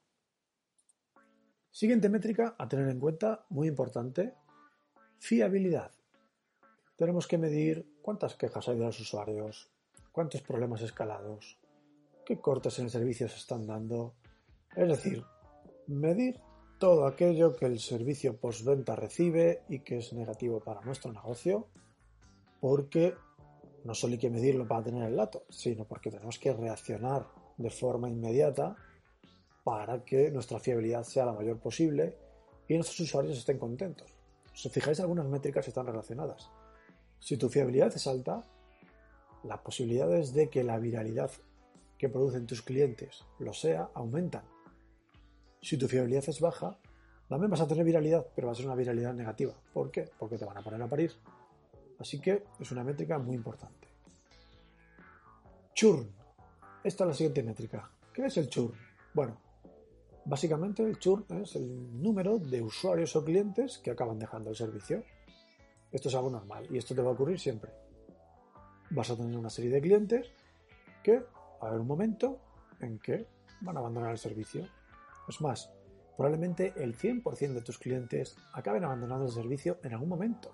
Siguiente 1.75 2.07
métrica 2.07 2.55
a 2.57 2.69
tener 2.69 2.87
en 2.87 3.01
cuenta, 3.01 3.45
muy 3.49 3.67
importante, 3.67 4.33
fiabilidad. 5.19 5.91
Tenemos 6.95 7.27
que 7.27 7.37
medir 7.37 7.85
cuántas 8.01 8.35
quejas 8.35 8.69
hay 8.69 8.77
de 8.77 8.85
los 8.85 8.97
usuarios, 9.01 9.69
cuántos 10.13 10.41
problemas 10.41 10.81
escalados, 10.83 11.59
qué 12.25 12.39
cortes 12.39 12.79
en 12.79 12.85
el 12.85 12.91
servicio 12.91 13.27
se 13.27 13.35
están 13.35 13.67
dando. 13.67 14.13
Es 14.73 14.87
decir, 14.87 15.25
medir 15.87 16.39
todo 16.79 17.07
aquello 17.07 17.57
que 17.57 17.65
el 17.65 17.81
servicio 17.81 18.37
postventa 18.37 18.95
recibe 18.95 19.63
y 19.67 19.79
que 19.79 19.97
es 19.97 20.13
negativo 20.13 20.61
para 20.61 20.79
nuestro 20.79 21.11
negocio, 21.11 21.67
porque 22.61 23.15
no 23.83 23.93
solo 23.93 24.13
hay 24.13 24.19
que 24.19 24.29
medirlo 24.29 24.65
para 24.65 24.85
tener 24.85 25.03
el 25.03 25.17
dato, 25.17 25.43
sino 25.49 25.83
porque 25.83 26.09
tenemos 26.09 26.39
que 26.39 26.53
reaccionar 26.53 27.27
de 27.57 27.69
forma 27.69 28.07
inmediata 28.07 28.77
para 29.65 30.05
que 30.05 30.29
nuestra 30.29 30.59
fiabilidad 30.59 31.03
sea 31.03 31.25
la 31.25 31.33
mayor 31.33 31.57
posible 31.57 32.15
y 32.67 32.75
nuestros 32.75 32.99
usuarios 32.99 33.35
estén 33.35 33.57
contentos. 33.57 34.13
Si 34.53 34.67
os 34.67 34.73
fijáis, 34.73 34.99
algunas 34.99 35.25
métricas 35.25 35.67
están 35.67 35.87
relacionadas. 35.87 36.51
Si 37.19 37.35
tu 37.35 37.49
fiabilidad 37.49 37.91
es 37.93 38.05
alta, 38.05 38.43
las 39.43 39.59
posibilidades 39.61 40.33
de 40.33 40.49
que 40.49 40.63
la 40.63 40.77
viralidad 40.77 41.31
que 41.97 42.09
producen 42.09 42.45
tus 42.45 42.61
clientes 42.61 43.25
lo 43.39 43.53
sea 43.53 43.89
aumentan. 43.95 44.43
Si 45.63 45.77
tu 45.77 45.87
fiabilidad 45.87 46.29
es 46.29 46.39
baja, 46.39 46.77
también 47.27 47.49
vas 47.49 47.61
a 47.61 47.67
tener 47.67 47.83
viralidad, 47.83 48.27
pero 48.35 48.47
va 48.47 48.53
a 48.53 48.55
ser 48.55 48.67
una 48.67 48.75
viralidad 48.75 49.15
negativa. 49.15 49.55
¿Por 49.73 49.89
qué? 49.89 50.11
Porque 50.19 50.37
te 50.37 50.45
van 50.45 50.59
a 50.59 50.61
poner 50.61 50.79
a 50.79 50.87
parir. 50.87 51.11
Así 51.97 52.21
que 52.21 52.43
es 52.59 52.71
una 52.71 52.83
métrica 52.83 53.17
muy 53.17 53.35
importante. 53.35 53.87
Churn. 55.73 56.07
Esta 56.83 57.03
es 57.03 57.07
la 57.07 57.13
siguiente 57.15 57.41
métrica. 57.41 57.89
¿Qué 58.13 58.27
es 58.27 58.37
el 58.37 58.47
churn? 58.47 58.75
Bueno, 59.11 59.44
básicamente 60.25 60.83
el 60.83 60.97
churn 60.97 61.25
es 61.41 61.55
el 61.55 62.01
número 62.01 62.39
de 62.39 62.61
usuarios 62.61 63.15
o 63.15 63.23
clientes 63.23 63.77
que 63.77 63.91
acaban 63.91 64.19
dejando 64.19 64.49
el 64.49 64.55
servicio. 64.55 65.03
Esto 65.91 66.09
es 66.09 66.15
algo 66.15 66.29
normal 66.29 66.67
y 66.69 66.77
esto 66.77 66.95
te 66.95 67.01
va 67.01 67.09
a 67.09 67.13
ocurrir 67.13 67.39
siempre. 67.39 67.71
Vas 68.89 69.09
a 69.09 69.15
tener 69.15 69.37
una 69.37 69.49
serie 69.49 69.71
de 69.71 69.81
clientes 69.81 70.31
que 71.03 71.19
va 71.19 71.27
a 71.61 71.67
haber 71.67 71.81
un 71.81 71.87
momento 71.87 72.39
en 72.81 72.99
que 72.99 73.27
van 73.61 73.77
a 73.77 73.79
abandonar 73.79 74.11
el 74.11 74.17
servicio. 74.17 74.67
Es 75.27 75.39
más, 75.41 75.71
probablemente 76.17 76.73
el 76.75 76.97
100% 76.97 77.53
de 77.53 77.61
tus 77.61 77.77
clientes 77.77 78.35
acaben 78.53 78.83
abandonando 78.83 79.25
el 79.25 79.31
servicio 79.31 79.79
en 79.83 79.93
algún 79.93 80.09
momento. 80.09 80.51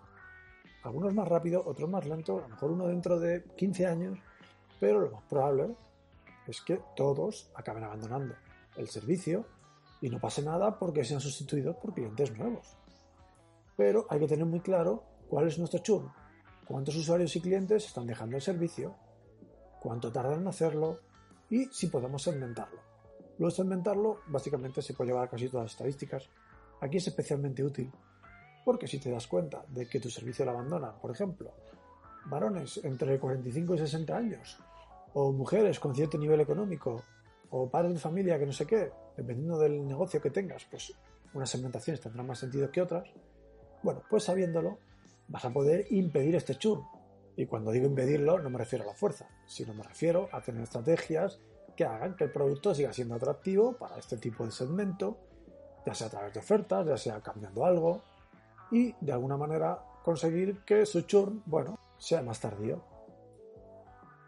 Algunos 0.83 1.13
más 1.13 1.27
rápido, 1.27 1.63
otros 1.65 1.89
más 1.89 2.05
lento, 2.05 2.39
a 2.39 2.41
lo 2.41 2.49
mejor 2.49 2.71
uno 2.71 2.87
dentro 2.87 3.19
de 3.19 3.43
15 3.55 3.85
años, 3.85 4.19
pero 4.79 4.99
lo 4.99 5.11
más 5.11 5.23
probable 5.23 5.75
es 6.47 6.59
que 6.61 6.81
todos 6.95 7.51
acaben 7.55 7.83
abandonando 7.83 8.33
el 8.75 8.89
servicio 8.89 9.45
y 10.01 10.09
no 10.09 10.19
pase 10.19 10.41
nada 10.41 10.77
porque 10.77 11.05
sean 11.05 11.21
sustituidos 11.21 11.77
por 11.77 11.93
clientes 11.93 12.35
nuevos. 12.37 12.75
Pero 13.77 14.05
hay 14.09 14.19
que 14.19 14.27
tener 14.27 14.45
muy 14.45 14.59
claro 14.59 15.03
cuál 15.29 15.47
es 15.47 15.57
nuestro 15.57 15.79
churn, 15.79 16.11
cuántos 16.65 16.95
usuarios 16.95 17.35
y 17.35 17.41
clientes 17.41 17.85
están 17.85 18.07
dejando 18.07 18.35
el 18.35 18.41
servicio, 18.41 18.95
cuánto 19.79 20.11
tardan 20.11 20.41
en 20.41 20.47
hacerlo 20.47 20.99
y 21.49 21.65
si 21.65 21.87
podemos 21.87 22.23
segmentarlo. 22.23 22.81
Luego 23.37 23.51
de 23.51 23.55
segmentarlo, 23.55 24.19
básicamente 24.27 24.81
se 24.81 24.93
puede 24.93 25.11
llevar 25.11 25.27
a 25.27 25.29
casi 25.29 25.47
todas 25.47 25.65
las 25.65 25.71
estadísticas. 25.71 26.29
Aquí 26.81 26.97
es 26.97 27.07
especialmente 27.07 27.63
útil 27.63 27.91
porque 28.63 28.87
si 28.87 28.99
te 28.99 29.09
das 29.09 29.27
cuenta 29.27 29.63
de 29.67 29.87
que 29.87 29.99
tu 29.99 30.09
servicio 30.09 30.45
lo 30.45 30.51
abandona, 30.51 30.91
por 30.93 31.11
ejemplo, 31.11 31.51
varones 32.25 32.79
entre 32.83 33.19
45 33.19 33.75
y 33.75 33.77
60 33.79 34.15
años, 34.15 34.57
o 35.13 35.31
mujeres 35.31 35.79
con 35.79 35.95
cierto 35.95 36.17
nivel 36.17 36.41
económico, 36.41 37.03
o 37.51 37.69
padres 37.69 37.93
de 37.93 37.99
familia 37.99 38.39
que 38.39 38.45
no 38.45 38.53
sé 38.53 38.65
qué, 38.65 38.91
dependiendo 39.15 39.59
del 39.59 39.85
negocio 39.85 40.21
que 40.21 40.31
tengas, 40.31 40.65
pues 40.65 40.93
unas 41.33 41.49
segmentaciones 41.49 42.01
tendrán 42.01 42.27
más 42.27 42.39
sentido 42.39 42.71
que 42.71 42.81
otras. 42.81 43.07
Bueno, 43.83 44.01
pues 44.09 44.23
sabiéndolo, 44.23 44.79
vas 45.27 45.45
a 45.45 45.51
poder 45.51 45.85
impedir 45.91 46.35
este 46.35 46.55
churn. 46.55 46.83
Y 47.35 47.45
cuando 47.45 47.71
digo 47.71 47.87
impedirlo, 47.87 48.39
no 48.39 48.49
me 48.49 48.57
refiero 48.57 48.83
a 48.83 48.87
la 48.87 48.93
fuerza, 48.93 49.27
sino 49.45 49.73
me 49.73 49.83
refiero 49.83 50.29
a 50.31 50.41
tener 50.41 50.63
estrategias 50.63 51.39
que 51.75 51.85
hagan 51.85 52.15
que 52.15 52.25
el 52.25 52.31
producto 52.31 52.75
siga 52.75 52.93
siendo 52.93 53.15
atractivo 53.15 53.73
para 53.73 53.97
este 53.97 54.17
tipo 54.17 54.45
de 54.45 54.51
segmento, 54.51 55.17
ya 55.85 55.93
sea 55.93 56.07
a 56.07 56.09
través 56.09 56.33
de 56.33 56.39
ofertas, 56.39 56.85
ya 56.85 56.97
sea 56.97 57.21
cambiando 57.21 57.65
algo, 57.65 58.01
y 58.71 58.93
de 58.99 59.11
alguna 59.11 59.37
manera 59.37 59.79
conseguir 60.03 60.59
que 60.65 60.85
su 60.85 61.01
churn, 61.01 61.41
bueno, 61.45 61.79
sea 61.97 62.21
más 62.21 62.39
tardío. 62.39 62.83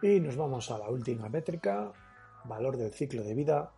Y 0.01 0.19
nos 0.19 0.36
vamos 0.36 0.69
a 0.71 0.77
la 0.77 0.89
última 0.89 1.29
métrica, 1.29 1.91
valor 2.45 2.77
del 2.77 2.93
ciclo 2.93 3.23
de 3.23 3.34
vida, 3.34 3.71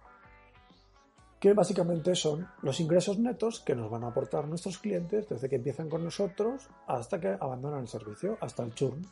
que 1.39 1.53
básicamente 1.53 2.15
son 2.15 2.47
los 2.61 2.79
ingresos 2.79 3.19
netos 3.19 3.59
que 3.59 3.75
nos 3.75 3.89
van 3.89 4.03
a 4.03 4.07
aportar 4.07 4.47
nuestros 4.47 4.79
clientes 4.79 5.27
desde 5.29 5.49
que 5.49 5.57
empiezan 5.57 5.89
con 5.89 6.03
nosotros 6.03 6.69
hasta 6.87 7.19
que 7.19 7.37
abandonan 7.39 7.81
el 7.81 7.87
servicio, 7.87 8.37
hasta 8.41 8.63
el 8.63 8.73
churn. 8.73 9.05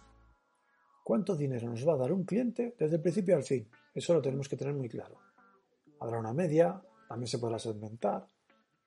¿Cuánto 1.04 1.36
dinero 1.36 1.70
nos 1.70 1.88
va 1.88 1.94
a 1.94 1.98
dar 1.98 2.14
un 2.14 2.24
cliente 2.24 2.76
desde 2.80 2.96
el 2.96 3.02
principio 3.02 3.36
al 3.36 3.44
fin? 3.44 3.68
Eso 3.94 4.14
lo 4.14 4.22
tenemos 4.22 4.48
que 4.48 4.58
tener 4.58 4.74
muy 4.74 4.90
claro. 4.90 5.18
Habrá 6.00 6.18
una 6.18 6.34
media, 6.34 6.82
también 7.08 7.28
se 7.28 7.40
podrá 7.40 7.60
segmentar, 7.60 8.28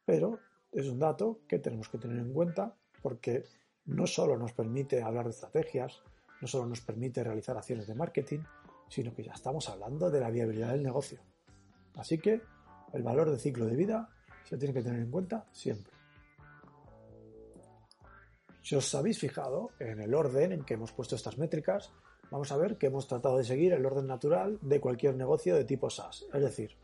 pero 0.05 0.39
es 0.73 0.89
un 0.89 0.99
dato 0.99 1.41
que 1.47 1.59
tenemos 1.59 1.89
que 1.89 1.99
tener 1.99 2.19
en 2.19 2.33
cuenta 2.33 2.75
porque 3.03 3.45
no 3.85 4.07
solo 4.07 4.37
nos 4.37 4.53
permite 4.53 5.03
hablar 5.03 5.27
de 5.27 5.31
estrategias, 5.31 6.03
no 6.41 6.49
solo 6.49 6.67
nos 6.67 6.81
permite 6.81 7.23
realizar 7.23 7.57
acciones 7.57 7.87
de 7.87 7.95
marketing, 7.95 8.41
sino 8.89 9.15
que 9.15 9.25
ya 9.25 9.33
estamos 9.33 9.69
hablando 9.69 10.11
de 10.11 10.21
la 10.21 10.31
viabilidad 10.31 10.73
del 10.73 10.83
negocio. 10.83 11.21
Así 11.97 12.19
que 12.19 12.41
el 12.93 13.03
valor 13.03 13.31
de 13.31 13.39
ciclo 13.39 13.67
de 13.67 13.77
vida 13.77 14.09
se 14.45 14.57
tiene 14.57 14.75
que 14.75 14.83
tener 14.83 15.01
en 15.01 15.11
cuenta 15.11 15.47
siempre. 15.53 15.93
Si 18.63 18.75
os 18.75 18.95
habéis 18.95 19.19
fijado 19.19 19.71
en 19.79 20.01
el 20.01 20.15
orden 20.15 20.53
en 20.53 20.65
que 20.65 20.75
hemos 20.75 20.93
puesto 20.93 21.15
estas 21.15 21.39
métricas, 21.39 21.93
vamos 22.31 22.51
a 22.51 22.57
ver 22.57 22.77
que 22.77 22.87
hemos 22.87 23.07
tratado 23.07 23.39
de 23.39 23.45
seguir 23.45 23.73
el 23.73 23.87
orden 23.87 24.07
natural 24.07 24.59
de 24.61 24.81
cualquier 24.81 25.15
negocio 25.15 25.55
de 25.55 25.65
tipo 25.65 25.89
SaaS. 25.89 26.27
Es 26.33 26.43
decir, 26.43 26.77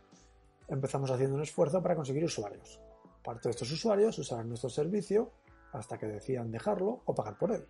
empezamos 0.69 1.11
haciendo 1.11 1.37
un 1.37 1.43
esfuerzo 1.43 1.83
para 1.83 1.97
conseguir 1.97 2.25
usuarios. 2.25 2.81
Parte 3.23 3.49
de 3.49 3.51
estos 3.51 3.71
usuarios 3.73 4.19
usarán 4.19 4.49
nuestro 4.49 4.71
servicio 4.71 5.33
hasta 5.73 5.99
que 5.99 6.07
decidan 6.07 6.51
dejarlo 6.51 7.03
o 7.05 7.15
pagar 7.15 7.37
por 7.37 7.53
él. 7.53 7.67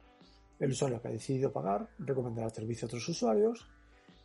El 0.59 0.73
usuario 0.73 1.01
que 1.01 1.09
ha 1.09 1.13
decidido 1.13 1.53
pagar 1.53 1.89
recomendará 1.99 2.49
el 2.49 2.53
servicio 2.53 2.85
a 2.85 2.89
otros 2.89 3.09
usuarios 3.09 3.67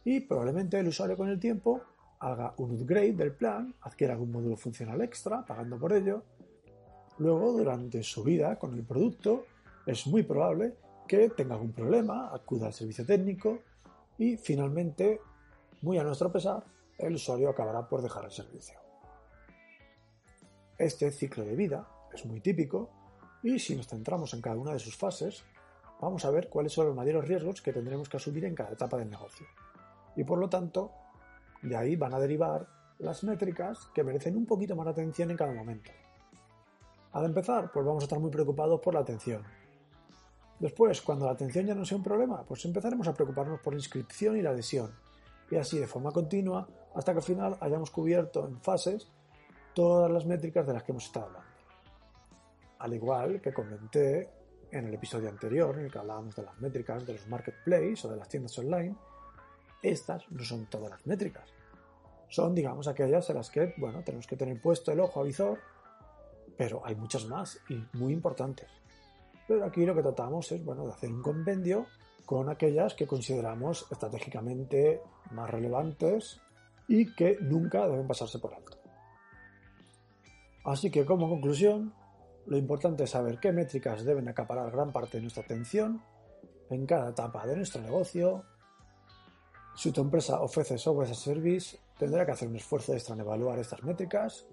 y 0.08 0.22
probablemente 0.22 0.80
el 0.80 0.88
usuario 0.88 1.18
con 1.18 1.28
el 1.28 1.38
tiempo 1.38 1.82
haga 2.20 2.54
un 2.60 2.72
upgrade 2.72 3.12
del 3.12 3.34
plan, 3.34 3.76
adquiera 3.82 4.14
algún 4.14 4.32
módulo 4.32 4.56
funcional 4.56 5.02
extra 5.02 5.46
pagando 5.46 5.78
por 5.78 5.92
ello. 5.92 6.24
Luego, 7.18 7.52
durante 7.52 8.02
su 8.04 8.24
vida 8.24 8.58
con 8.58 8.74
el 8.74 8.86
producto, 8.86 9.48
es 9.86 10.08
muy 10.08 10.24
probable 10.24 10.76
que 11.10 11.30
tenga 11.32 11.56
algún 11.56 11.74
problema, 11.74 12.34
acuda 12.34 12.68
al 12.68 12.74
servicio 12.74 13.06
técnico 13.06 13.60
y 14.18 14.38
finalmente, 14.38 15.20
muy 15.82 15.98
a 15.98 16.06
nuestro 16.06 16.32
pesar, 16.32 16.64
el 16.98 17.16
usuario 17.16 17.50
acabará 17.50 17.90
por 17.90 18.02
dejar 18.02 18.24
el 18.24 18.32
servicio. 18.32 18.80
Este 20.78 21.12
ciclo 21.12 21.44
de 21.44 21.54
vida 21.54 21.86
es 22.14 22.26
muy 22.26 22.40
típico, 22.40 22.90
y 23.44 23.60
si 23.60 23.76
nos 23.76 23.90
centramos 23.90 24.34
en 24.34 24.42
cada 24.42 24.56
una 24.56 24.72
de 24.72 24.80
sus 24.80 24.96
fases, 24.96 25.44
vamos 26.00 26.24
a 26.24 26.32
ver 26.32 26.48
cuáles 26.48 26.72
son 26.72 26.88
los 26.88 26.96
mayores 26.96 27.28
riesgos 27.28 27.62
que 27.62 27.74
tendremos 27.74 28.08
que 28.08 28.16
asumir 28.16 28.46
en 28.46 28.56
cada 28.56 28.72
etapa 28.72 28.96
del 28.98 29.10
negocio. 29.10 29.46
Y 30.18 30.24
por 30.24 30.40
lo 30.40 30.50
tanto, 30.50 30.92
de 31.62 31.78
ahí 31.78 31.96
van 31.96 32.14
a 32.14 32.20
derivar 32.20 32.68
las 33.00 33.24
métricas 33.24 33.88
que 33.94 34.04
merecen 34.04 34.36
un 34.36 34.46
poquito 34.46 34.76
más 34.76 34.88
atención 34.88 35.32
en 35.32 35.38
cada 35.38 35.54
momento. 35.54 35.92
Al 37.14 37.26
empezar, 37.26 37.72
pues 37.72 37.86
vamos 37.86 38.04
a 38.04 38.06
estar 38.06 38.20
muy 38.20 38.32
preocupados 38.32 38.82
por 38.82 38.96
la 38.96 39.02
atención. 39.02 39.44
Después, 40.60 41.02
cuando 41.04 41.28
la 41.28 41.34
atención 41.34 41.68
ya 41.68 41.76
no 41.76 41.86
sea 41.86 41.98
un 41.98 42.04
problema, 42.04 42.44
pues 42.44 42.66
empezaremos 42.66 43.08
a 43.08 43.14
preocuparnos 43.14 43.60
por 43.60 43.74
la 43.74 43.80
inscripción 43.80 44.36
y 44.38 44.42
la 44.42 44.50
adhesión. 44.50 44.92
Y 45.52 45.56
así 45.56 45.78
de 45.78 45.88
forma 45.88 46.12
continua 46.12 46.68
hasta 46.96 47.14
que 47.14 47.20
al 47.20 47.24
final 47.24 47.58
hayamos 47.62 47.92
cubierto 47.92 48.48
en 48.48 48.60
fases 48.60 49.08
todas 49.76 50.12
las 50.12 50.26
métricas 50.26 50.66
de 50.66 50.74
las 50.74 50.84
que 50.84 50.94
hemos 50.94 51.06
estado 51.06 51.28
hablando. 51.28 51.48
Al 52.80 52.94
igual 52.94 53.40
que 53.40 53.54
comenté 53.54 54.30
en 54.72 54.88
el 54.88 54.94
episodio 54.96 55.30
anterior 55.30 55.78
en 55.78 55.86
el 55.86 55.92
que 55.92 56.00
hablábamos 56.00 56.36
de 56.36 56.42
las 56.42 56.60
métricas 56.60 57.06
de 57.06 57.14
los 57.14 57.28
marketplaces 57.28 58.04
o 58.06 58.10
de 58.10 58.18
las 58.18 58.28
tiendas 58.28 58.58
online, 58.58 58.96
estas 59.82 60.30
no 60.32 60.44
son 60.44 60.66
todas 60.66 60.90
las 60.90 61.06
métricas. 61.06 61.50
Son, 62.30 62.54
digamos, 62.54 62.88
aquellas 62.88 63.30
en 63.30 63.38
las 63.38 63.50
que, 63.50 63.74
bueno, 63.78 64.04
tenemos 64.04 64.28
que 64.28 64.36
tener 64.36 64.62
puesto 64.62 64.92
el 64.92 65.00
ojo 65.00 65.22
a 65.22 65.24
visor, 65.24 65.60
pero 66.58 66.82
hay 66.86 66.96
muchas 66.96 67.26
más 67.26 67.60
y 67.70 67.82
muy 67.94 68.14
importantes. 68.14 68.70
Pero 69.48 69.64
aquí 69.64 69.86
lo 69.86 69.96
que 69.96 70.02
tratamos 70.02 70.52
es, 70.52 70.64
bueno, 70.64 70.86
de 70.86 70.92
hacer 70.92 71.12
un 71.12 71.22
compendio 71.22 71.86
con 72.26 72.50
aquellas 72.50 72.94
que 72.94 73.08
consideramos 73.08 73.88
estratégicamente 73.90 75.02
más 75.32 75.50
relevantes 75.50 76.42
y 76.88 77.14
que 77.16 77.38
nunca 77.40 77.88
deben 77.88 78.08
pasarse 78.08 78.40
por 78.40 78.54
alto. 78.54 78.78
Así 80.66 80.92
que 80.92 81.06
como 81.06 81.30
conclusión, 81.30 81.94
lo 82.46 82.58
importante 82.58 83.06
es 83.06 83.12
saber 83.12 83.40
qué 83.40 83.54
métricas 83.54 84.04
deben 84.04 84.28
acaparar 84.28 84.72
gran 84.72 84.92
parte 84.92 85.18
de 85.18 85.22
nuestra 85.22 85.44
atención 85.44 86.02
en 86.70 86.86
cada 86.86 87.12
etapa 87.12 87.46
de 87.48 87.56
nuestro 87.56 87.82
negocio. 87.82 88.44
Si 89.78 89.92
tu 89.92 90.02
empresa 90.02 90.42
ofrece 90.42 90.80
software 90.80 91.06
as 91.06 91.12
a 91.12 91.22
service, 91.22 91.78
tendrá 92.00 92.26
que 92.26 92.32
hacer 92.32 92.48
un 92.48 92.56
esfuerzo 92.56 92.94
extra 92.94 93.14
en 93.14 93.22
evaluar 93.22 93.60
estas 93.60 93.84
métricas 93.84 94.48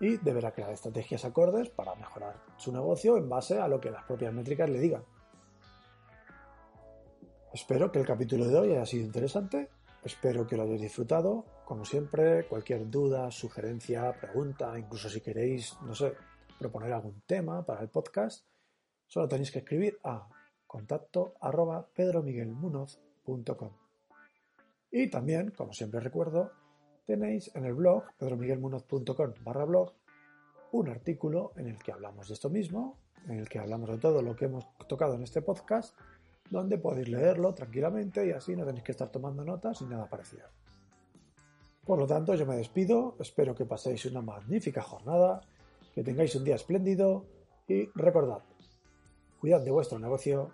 y 0.00 0.16
deberá 0.16 0.50
crear 0.50 0.72
estrategias 0.72 1.24
acordes 1.24 1.70
para 1.70 1.94
mejorar 1.94 2.42
su 2.56 2.72
negocio 2.72 3.16
en 3.16 3.28
base 3.28 3.60
a 3.60 3.68
lo 3.68 3.80
que 3.80 3.92
las 3.92 4.02
propias 4.02 4.34
métricas 4.34 4.68
le 4.68 4.80
digan. 4.80 5.04
Espero 7.54 7.92
que 7.92 8.00
el 8.00 8.06
capítulo 8.06 8.48
de 8.48 8.56
hoy 8.56 8.72
haya 8.72 8.84
sido 8.84 9.04
interesante, 9.04 9.70
espero 10.02 10.44
que 10.44 10.56
lo 10.56 10.64
hayáis 10.64 10.80
disfrutado. 10.80 11.44
Como 11.64 11.84
siempre, 11.84 12.48
cualquier 12.48 12.90
duda, 12.90 13.30
sugerencia, 13.30 14.12
pregunta, 14.20 14.76
incluso 14.76 15.08
si 15.08 15.20
queréis, 15.20 15.80
no 15.82 15.94
sé, 15.94 16.14
proponer 16.58 16.92
algún 16.92 17.22
tema 17.26 17.64
para 17.64 17.82
el 17.82 17.90
podcast, 17.90 18.44
solo 19.06 19.28
tenéis 19.28 19.52
que 19.52 19.60
escribir 19.60 20.00
a 20.02 20.26
contacto 20.66 21.34
arroba 21.40 21.86
pedromiguelmunoz.com. 21.94 23.91
Y 24.92 25.08
también, 25.08 25.50
como 25.50 25.72
siempre 25.72 26.00
recuerdo, 26.00 26.52
tenéis 27.06 27.50
en 27.54 27.64
el 27.64 27.72
blog 27.72 28.04
pedromiguelmunoz.com 28.18 29.32
barra 29.42 29.64
blog 29.64 29.92
un 30.72 30.88
artículo 30.88 31.52
en 31.56 31.68
el 31.68 31.78
que 31.78 31.92
hablamos 31.92 32.28
de 32.28 32.34
esto 32.34 32.50
mismo, 32.50 32.98
en 33.26 33.38
el 33.38 33.48
que 33.48 33.58
hablamos 33.58 33.90
de 33.90 33.98
todo 33.98 34.22
lo 34.22 34.36
que 34.36 34.44
hemos 34.44 34.66
tocado 34.86 35.14
en 35.14 35.22
este 35.22 35.42
podcast, 35.42 35.98
donde 36.50 36.76
podéis 36.76 37.08
leerlo 37.08 37.54
tranquilamente 37.54 38.26
y 38.26 38.32
así 38.32 38.54
no 38.54 38.66
tenéis 38.66 38.84
que 38.84 38.92
estar 38.92 39.08
tomando 39.08 39.44
notas 39.44 39.80
ni 39.80 39.88
nada 39.88 40.08
parecido. 40.08 40.46
Por 41.84 41.98
lo 41.98 42.06
tanto, 42.06 42.34
yo 42.34 42.46
me 42.46 42.56
despido, 42.56 43.16
espero 43.18 43.54
que 43.54 43.64
paséis 43.64 44.04
una 44.06 44.20
magnífica 44.20 44.82
jornada 44.82 45.40
que 45.94 46.04
tengáis 46.04 46.34
un 46.36 46.44
día 46.44 46.54
espléndido 46.54 47.24
y 47.66 47.86
recordad, 47.94 48.42
cuidad 49.40 49.62
de 49.62 49.70
vuestro 49.70 49.98
negocio, 49.98 50.52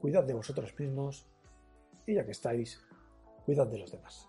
cuidad 0.00 0.24
de 0.24 0.34
vosotros 0.34 0.74
mismos 0.78 1.26
y 2.06 2.14
ya 2.14 2.24
que 2.24 2.32
estáis, 2.32 2.80
cuidad 3.46 3.68
de 3.68 3.78
los 3.78 3.92
demás. 3.92 4.28